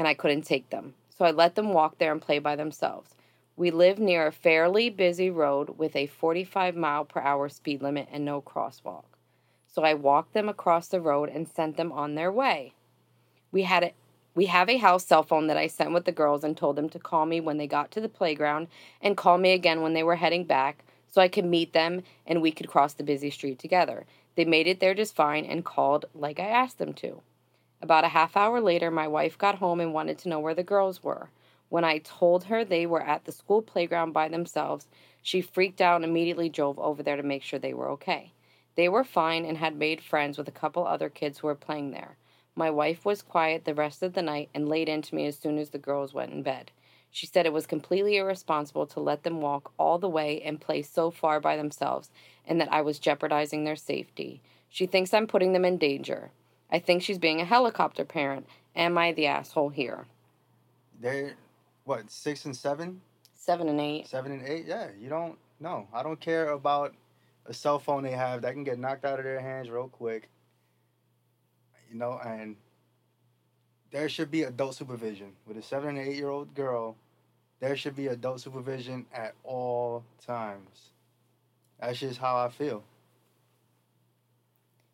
and 0.00 0.08
I 0.08 0.14
couldn't 0.14 0.46
take 0.46 0.70
them. 0.70 0.94
So 1.10 1.26
I 1.26 1.30
let 1.30 1.56
them 1.56 1.74
walk 1.74 1.98
there 1.98 2.10
and 2.10 2.22
play 2.22 2.38
by 2.38 2.56
themselves. 2.56 3.10
We 3.54 3.70
live 3.70 3.98
near 3.98 4.26
a 4.26 4.32
fairly 4.32 4.88
busy 4.88 5.28
road 5.28 5.76
with 5.76 5.94
a 5.94 6.06
45 6.06 6.74
mile 6.74 7.04
per 7.04 7.20
hour 7.20 7.50
speed 7.50 7.82
limit 7.82 8.08
and 8.10 8.24
no 8.24 8.40
crosswalk. 8.40 9.04
So 9.66 9.82
I 9.82 9.92
walked 9.92 10.32
them 10.32 10.48
across 10.48 10.88
the 10.88 11.02
road 11.02 11.28
and 11.28 11.46
sent 11.46 11.76
them 11.76 11.92
on 11.92 12.14
their 12.14 12.32
way. 12.32 12.72
We 13.52 13.64
had 13.64 13.82
a, 13.82 13.92
we 14.34 14.46
have 14.46 14.70
a 14.70 14.78
house 14.78 15.04
cell 15.04 15.22
phone 15.22 15.48
that 15.48 15.58
I 15.58 15.66
sent 15.66 15.92
with 15.92 16.06
the 16.06 16.12
girls 16.12 16.44
and 16.44 16.56
told 16.56 16.76
them 16.76 16.88
to 16.88 16.98
call 16.98 17.26
me 17.26 17.38
when 17.38 17.58
they 17.58 17.66
got 17.66 17.90
to 17.90 18.00
the 18.00 18.08
playground 18.08 18.68
and 19.02 19.18
call 19.18 19.36
me 19.36 19.52
again 19.52 19.82
when 19.82 19.92
they 19.92 20.02
were 20.02 20.16
heading 20.16 20.44
back 20.44 20.82
so 21.10 21.20
I 21.20 21.28
could 21.28 21.44
meet 21.44 21.74
them 21.74 22.04
and 22.26 22.40
we 22.40 22.52
could 22.52 22.68
cross 22.68 22.94
the 22.94 23.04
busy 23.04 23.28
street 23.28 23.58
together. 23.58 24.06
They 24.34 24.46
made 24.46 24.66
it 24.66 24.80
there 24.80 24.94
just 24.94 25.14
fine 25.14 25.44
and 25.44 25.62
called 25.62 26.06
like 26.14 26.40
I 26.40 26.46
asked 26.46 26.78
them 26.78 26.94
to. 26.94 27.20
About 27.82 28.04
a 28.04 28.08
half 28.08 28.36
hour 28.36 28.60
later, 28.60 28.90
my 28.90 29.08
wife 29.08 29.38
got 29.38 29.54
home 29.54 29.80
and 29.80 29.94
wanted 29.94 30.18
to 30.18 30.28
know 30.28 30.38
where 30.38 30.54
the 30.54 30.62
girls 30.62 31.02
were. 31.02 31.30
When 31.70 31.84
I 31.84 31.98
told 31.98 32.44
her 32.44 32.64
they 32.64 32.84
were 32.84 33.00
at 33.00 33.24
the 33.24 33.32
school 33.32 33.62
playground 33.62 34.12
by 34.12 34.28
themselves, 34.28 34.86
she 35.22 35.40
freaked 35.40 35.80
out 35.80 35.96
and 35.96 36.04
immediately 36.04 36.48
drove 36.48 36.78
over 36.78 37.02
there 37.02 37.16
to 37.16 37.22
make 37.22 37.42
sure 37.42 37.58
they 37.58 37.72
were 37.72 37.88
okay. 37.90 38.32
They 38.74 38.88
were 38.88 39.04
fine 39.04 39.44
and 39.44 39.56
had 39.56 39.76
made 39.76 40.02
friends 40.02 40.36
with 40.36 40.46
a 40.48 40.52
couple 40.52 40.86
other 40.86 41.08
kids 41.08 41.38
who 41.38 41.46
were 41.46 41.54
playing 41.54 41.90
there. 41.90 42.16
My 42.54 42.70
wife 42.70 43.04
was 43.04 43.22
quiet 43.22 43.64
the 43.64 43.74
rest 43.74 44.02
of 44.02 44.12
the 44.12 44.22
night 44.22 44.50
and 44.54 44.68
laid 44.68 44.88
into 44.88 45.14
me 45.14 45.26
as 45.26 45.38
soon 45.38 45.56
as 45.56 45.70
the 45.70 45.78
girls 45.78 46.12
went 46.12 46.32
in 46.32 46.42
bed. 46.42 46.70
She 47.10 47.26
said 47.26 47.46
it 47.46 47.52
was 47.52 47.66
completely 47.66 48.16
irresponsible 48.16 48.86
to 48.88 49.00
let 49.00 49.22
them 49.22 49.40
walk 49.40 49.72
all 49.78 49.98
the 49.98 50.08
way 50.08 50.42
and 50.42 50.60
play 50.60 50.82
so 50.82 51.10
far 51.10 51.40
by 51.40 51.56
themselves 51.56 52.10
and 52.46 52.60
that 52.60 52.72
I 52.72 52.82
was 52.82 52.98
jeopardizing 52.98 53.64
their 53.64 53.76
safety. 53.76 54.42
She 54.68 54.86
thinks 54.86 55.14
I'm 55.14 55.26
putting 55.26 55.52
them 55.52 55.64
in 55.64 55.78
danger. 55.78 56.30
I 56.70 56.78
think 56.78 57.02
she's 57.02 57.18
being 57.18 57.40
a 57.40 57.44
helicopter 57.44 58.04
parent. 58.04 58.46
Am 58.76 58.96
I 58.96 59.12
the 59.12 59.26
asshole 59.26 59.70
here? 59.70 60.06
They're 61.00 61.34
what 61.84 62.10
six 62.10 62.44
and 62.44 62.56
seven, 62.56 63.00
seven 63.34 63.68
and 63.68 63.80
eight, 63.80 64.06
seven 64.06 64.32
and 64.32 64.46
eight. 64.46 64.66
Yeah, 64.66 64.88
you 64.98 65.08
don't. 65.08 65.36
No, 65.58 65.88
I 65.92 66.02
don't 66.02 66.20
care 66.20 66.50
about 66.50 66.94
a 67.46 67.52
cell 67.52 67.78
phone 67.78 68.02
they 68.02 68.12
have 68.12 68.42
that 68.42 68.52
can 68.52 68.64
get 68.64 68.78
knocked 68.78 69.04
out 69.04 69.18
of 69.18 69.24
their 69.24 69.40
hands 69.40 69.68
real 69.70 69.88
quick. 69.88 70.28
You 71.90 71.98
know, 71.98 72.20
and 72.24 72.56
there 73.90 74.08
should 74.08 74.30
be 74.30 74.44
adult 74.44 74.76
supervision 74.76 75.32
with 75.46 75.56
a 75.56 75.62
seven 75.62 75.96
and 75.96 76.06
eight 76.06 76.16
year 76.16 76.28
old 76.28 76.54
girl. 76.54 76.96
There 77.58 77.76
should 77.76 77.96
be 77.96 78.06
adult 78.06 78.40
supervision 78.40 79.06
at 79.12 79.34
all 79.44 80.04
times. 80.24 80.90
That's 81.80 81.98
just 81.98 82.18
how 82.18 82.36
I 82.36 82.48
feel. 82.48 82.84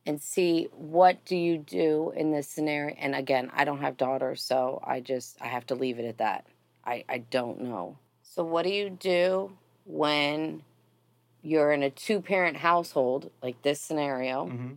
And 0.07 0.23
see, 0.23 0.69
what 0.73 1.25
do 1.25 1.37
you 1.37 1.59
do 1.59 2.13
in 2.15 2.31
this 2.31 2.49
scenario? 2.49 2.95
And 2.97 3.15
again, 3.15 3.51
I 3.53 3.65
don't 3.65 3.81
have 3.81 3.97
daughters, 3.97 4.41
so 4.41 4.81
I 4.87 5.01
just 5.01 5.37
I 5.41 5.49
have 5.49 5.67
to 5.67 5.75
leave 5.75 5.99
it 5.99 6.05
at 6.05 6.19
that. 6.19 6.47
I, 6.85 7.05
I 7.09 7.19
don't 7.19 7.63
know. 7.63 7.99
So, 8.23 8.45
what 8.45 8.63
do 8.63 8.71
you 8.71 8.89
do 8.89 9.57
when 9.85 10.63
you're 11.43 11.73
in 11.73 11.83
a 11.83 11.91
two 11.91 12.21
parent 12.21 12.59
household, 12.59 13.31
like 13.43 13.61
this 13.63 13.81
scenario, 13.81 14.47
mm-hmm. 14.47 14.75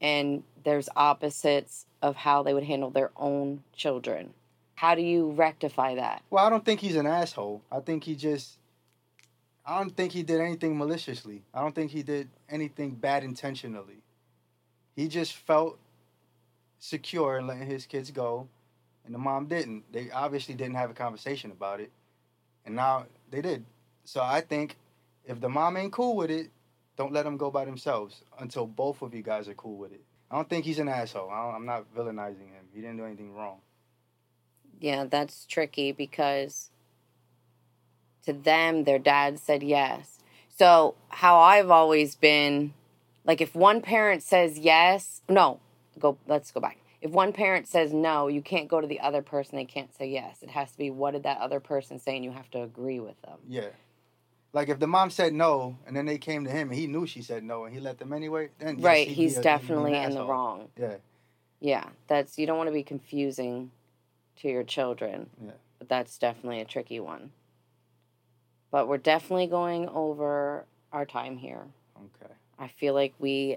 and 0.00 0.42
there's 0.64 0.88
opposites 0.96 1.86
of 2.02 2.16
how 2.16 2.42
they 2.42 2.52
would 2.52 2.64
handle 2.64 2.90
their 2.90 3.12
own 3.16 3.62
children? 3.72 4.34
How 4.74 4.96
do 4.96 5.02
you 5.02 5.30
rectify 5.30 5.94
that? 5.94 6.22
Well, 6.30 6.44
I 6.44 6.50
don't 6.50 6.64
think 6.64 6.80
he's 6.80 6.96
an 6.96 7.06
asshole. 7.06 7.62
I 7.70 7.80
think 7.80 8.04
he 8.04 8.16
just. 8.16 8.58
I 9.68 9.78
don't 9.78 9.94
think 9.94 10.12
he 10.12 10.22
did 10.22 10.40
anything 10.40 10.78
maliciously. 10.78 11.42
I 11.52 11.60
don't 11.60 11.74
think 11.74 11.90
he 11.90 12.02
did 12.02 12.30
anything 12.48 12.92
bad 12.92 13.22
intentionally. 13.22 14.02
He 14.96 15.08
just 15.08 15.34
felt 15.34 15.78
secure 16.78 17.38
in 17.38 17.46
letting 17.46 17.66
his 17.66 17.84
kids 17.84 18.10
go 18.10 18.48
and 19.04 19.14
the 19.14 19.18
mom 19.18 19.46
didn't. 19.46 19.92
They 19.92 20.10
obviously 20.10 20.54
didn't 20.54 20.76
have 20.76 20.90
a 20.90 20.94
conversation 20.94 21.50
about 21.50 21.80
it, 21.80 21.90
and 22.64 22.74
now 22.74 23.06
they 23.30 23.42
did. 23.42 23.66
So 24.04 24.22
I 24.22 24.40
think 24.40 24.76
if 25.26 25.38
the 25.38 25.50
mom 25.50 25.76
ain't 25.76 25.92
cool 25.92 26.16
with 26.16 26.30
it, 26.30 26.50
don't 26.96 27.12
let 27.12 27.24
them 27.24 27.36
go 27.36 27.50
by 27.50 27.66
themselves 27.66 28.22
until 28.38 28.66
both 28.66 29.02
of 29.02 29.14
you 29.14 29.22
guys 29.22 29.48
are 29.48 29.54
cool 29.54 29.76
with 29.76 29.92
it. 29.92 30.02
I 30.30 30.36
don't 30.36 30.48
think 30.48 30.64
he's 30.64 30.78
an 30.78 30.88
asshole. 30.88 31.28
I 31.30 31.54
am 31.54 31.66
not 31.66 31.94
villainizing 31.94 32.50
him. 32.52 32.64
He 32.74 32.80
didn't 32.80 32.96
do 32.96 33.04
anything 33.04 33.34
wrong. 33.34 33.58
Yeah, 34.80 35.04
that's 35.04 35.44
tricky 35.44 35.92
because 35.92 36.70
to 38.28 38.34
them, 38.34 38.84
their 38.84 38.98
dad 38.98 39.38
said 39.38 39.62
yes. 39.62 40.18
So, 40.54 40.94
how 41.08 41.38
I've 41.40 41.70
always 41.70 42.14
been 42.14 42.74
like, 43.24 43.40
if 43.40 43.54
one 43.54 43.80
parent 43.80 44.22
says 44.22 44.58
yes, 44.58 45.22
no, 45.28 45.60
go, 45.98 46.18
let's 46.26 46.50
go 46.50 46.60
back. 46.60 46.78
If 47.00 47.10
one 47.10 47.32
parent 47.32 47.66
says 47.66 47.92
no, 47.92 48.26
you 48.28 48.42
can't 48.42 48.68
go 48.68 48.80
to 48.80 48.86
the 48.86 49.00
other 49.00 49.22
person, 49.22 49.56
they 49.56 49.64
can't 49.64 49.94
say 49.96 50.08
yes. 50.08 50.42
It 50.42 50.50
has 50.50 50.70
to 50.72 50.78
be 50.78 50.90
what 50.90 51.12
did 51.12 51.22
that 51.22 51.38
other 51.38 51.58
person 51.58 51.98
say, 51.98 52.16
and 52.16 52.24
you 52.24 52.32
have 52.32 52.50
to 52.50 52.62
agree 52.62 53.00
with 53.00 53.20
them. 53.22 53.38
Yeah. 53.48 53.68
Like 54.52 54.68
if 54.68 54.78
the 54.78 54.86
mom 54.86 55.10
said 55.10 55.32
no, 55.32 55.78
and 55.86 55.96
then 55.96 56.04
they 56.04 56.18
came 56.18 56.44
to 56.44 56.50
him, 56.50 56.68
and 56.70 56.78
he 56.78 56.86
knew 56.86 57.06
she 57.06 57.22
said 57.22 57.44
no, 57.44 57.64
and 57.64 57.74
he 57.74 57.80
let 57.80 57.98
them 57.98 58.12
anyway. 58.12 58.50
Then 58.58 58.76
yes, 58.76 58.84
right, 58.84 59.08
he's 59.08 59.16
a- 59.16 59.20
he'd 59.22 59.30
be 59.30 59.36
an 59.36 59.42
definitely 59.42 59.94
in 59.94 60.10
the 60.10 60.26
wrong. 60.26 60.68
Yeah. 60.78 60.96
Yeah, 61.60 61.84
that's 62.08 62.38
you 62.38 62.46
don't 62.46 62.58
want 62.58 62.68
to 62.68 62.74
be 62.74 62.82
confusing 62.82 63.70
to 64.40 64.48
your 64.48 64.64
children. 64.64 65.30
Yeah. 65.42 65.52
But 65.78 65.88
that's 65.88 66.18
definitely 66.18 66.60
a 66.60 66.64
tricky 66.64 67.00
one. 67.00 67.30
But 68.70 68.88
we're 68.88 68.98
definitely 68.98 69.46
going 69.46 69.88
over 69.88 70.64
our 70.92 71.06
time 71.06 71.38
here. 71.38 71.64
Okay. 71.96 72.32
I 72.58 72.68
feel 72.68 72.94
like 72.94 73.14
we 73.18 73.56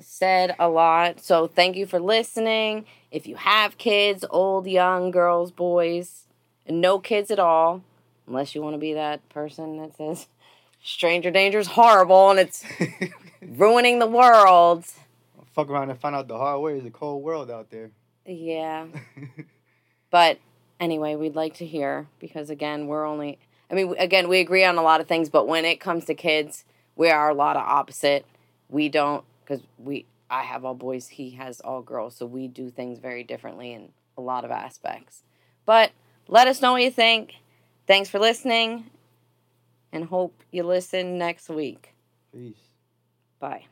said 0.00 0.54
a 0.58 0.68
lot. 0.68 1.20
So 1.20 1.46
thank 1.46 1.76
you 1.76 1.86
for 1.86 2.00
listening. 2.00 2.84
If 3.10 3.26
you 3.26 3.36
have 3.36 3.78
kids, 3.78 4.24
old, 4.30 4.66
young, 4.66 5.10
girls, 5.10 5.50
boys, 5.50 6.24
and 6.66 6.80
no 6.80 6.98
kids 6.98 7.30
at 7.30 7.38
all, 7.38 7.82
unless 8.26 8.54
you 8.54 8.62
want 8.62 8.74
to 8.74 8.78
be 8.78 8.94
that 8.94 9.26
person 9.28 9.78
that 9.78 9.96
says 9.96 10.26
stranger 10.82 11.30
danger 11.30 11.58
is 11.58 11.68
horrible 11.68 12.30
and 12.30 12.40
it's 12.40 12.64
ruining 13.42 13.98
the 13.98 14.06
world. 14.06 14.84
Fuck 15.54 15.70
around 15.70 15.90
and 15.90 15.98
find 15.98 16.14
out 16.14 16.28
the 16.28 16.38
hard 16.38 16.60
way. 16.60 16.76
It's 16.76 16.86
a 16.86 16.90
cold 16.90 17.22
world 17.22 17.50
out 17.50 17.70
there. 17.70 17.90
Yeah. 18.26 18.86
But 20.10 20.38
anyway, 20.80 21.16
we'd 21.16 21.36
like 21.36 21.54
to 21.54 21.66
hear 21.66 22.06
because 22.18 22.50
again, 22.50 22.86
we're 22.86 23.04
only 23.04 23.38
I 23.70 23.74
mean, 23.74 23.94
again, 23.98 24.28
we 24.28 24.40
agree 24.40 24.64
on 24.64 24.78
a 24.78 24.82
lot 24.82 25.00
of 25.00 25.06
things, 25.06 25.28
but 25.28 25.46
when 25.46 25.64
it 25.64 25.80
comes 25.80 26.04
to 26.06 26.14
kids, 26.14 26.64
we 26.96 27.10
are 27.10 27.28
a 27.28 27.34
lot 27.34 27.56
of 27.56 27.62
opposite. 27.62 28.24
We 28.68 28.88
don't 28.88 29.24
cuz 29.46 29.60
we 29.78 30.06
I 30.30 30.42
have 30.42 30.64
all 30.64 30.74
boys, 30.74 31.08
he 31.08 31.30
has 31.30 31.60
all 31.60 31.82
girls, 31.82 32.16
so 32.16 32.26
we 32.26 32.48
do 32.48 32.70
things 32.70 32.98
very 32.98 33.24
differently 33.24 33.72
in 33.72 33.92
a 34.16 34.20
lot 34.20 34.44
of 34.44 34.50
aspects. 34.50 35.22
But 35.64 35.92
let 36.28 36.48
us 36.48 36.60
know 36.60 36.72
what 36.72 36.82
you 36.82 36.90
think. 36.90 37.34
Thanks 37.86 38.10
for 38.10 38.18
listening 38.18 38.90
and 39.92 40.04
hope 40.04 40.42
you 40.50 40.62
listen 40.62 41.16
next 41.16 41.48
week. 41.48 41.94
Peace. 42.32 42.56
Bye. 43.40 43.64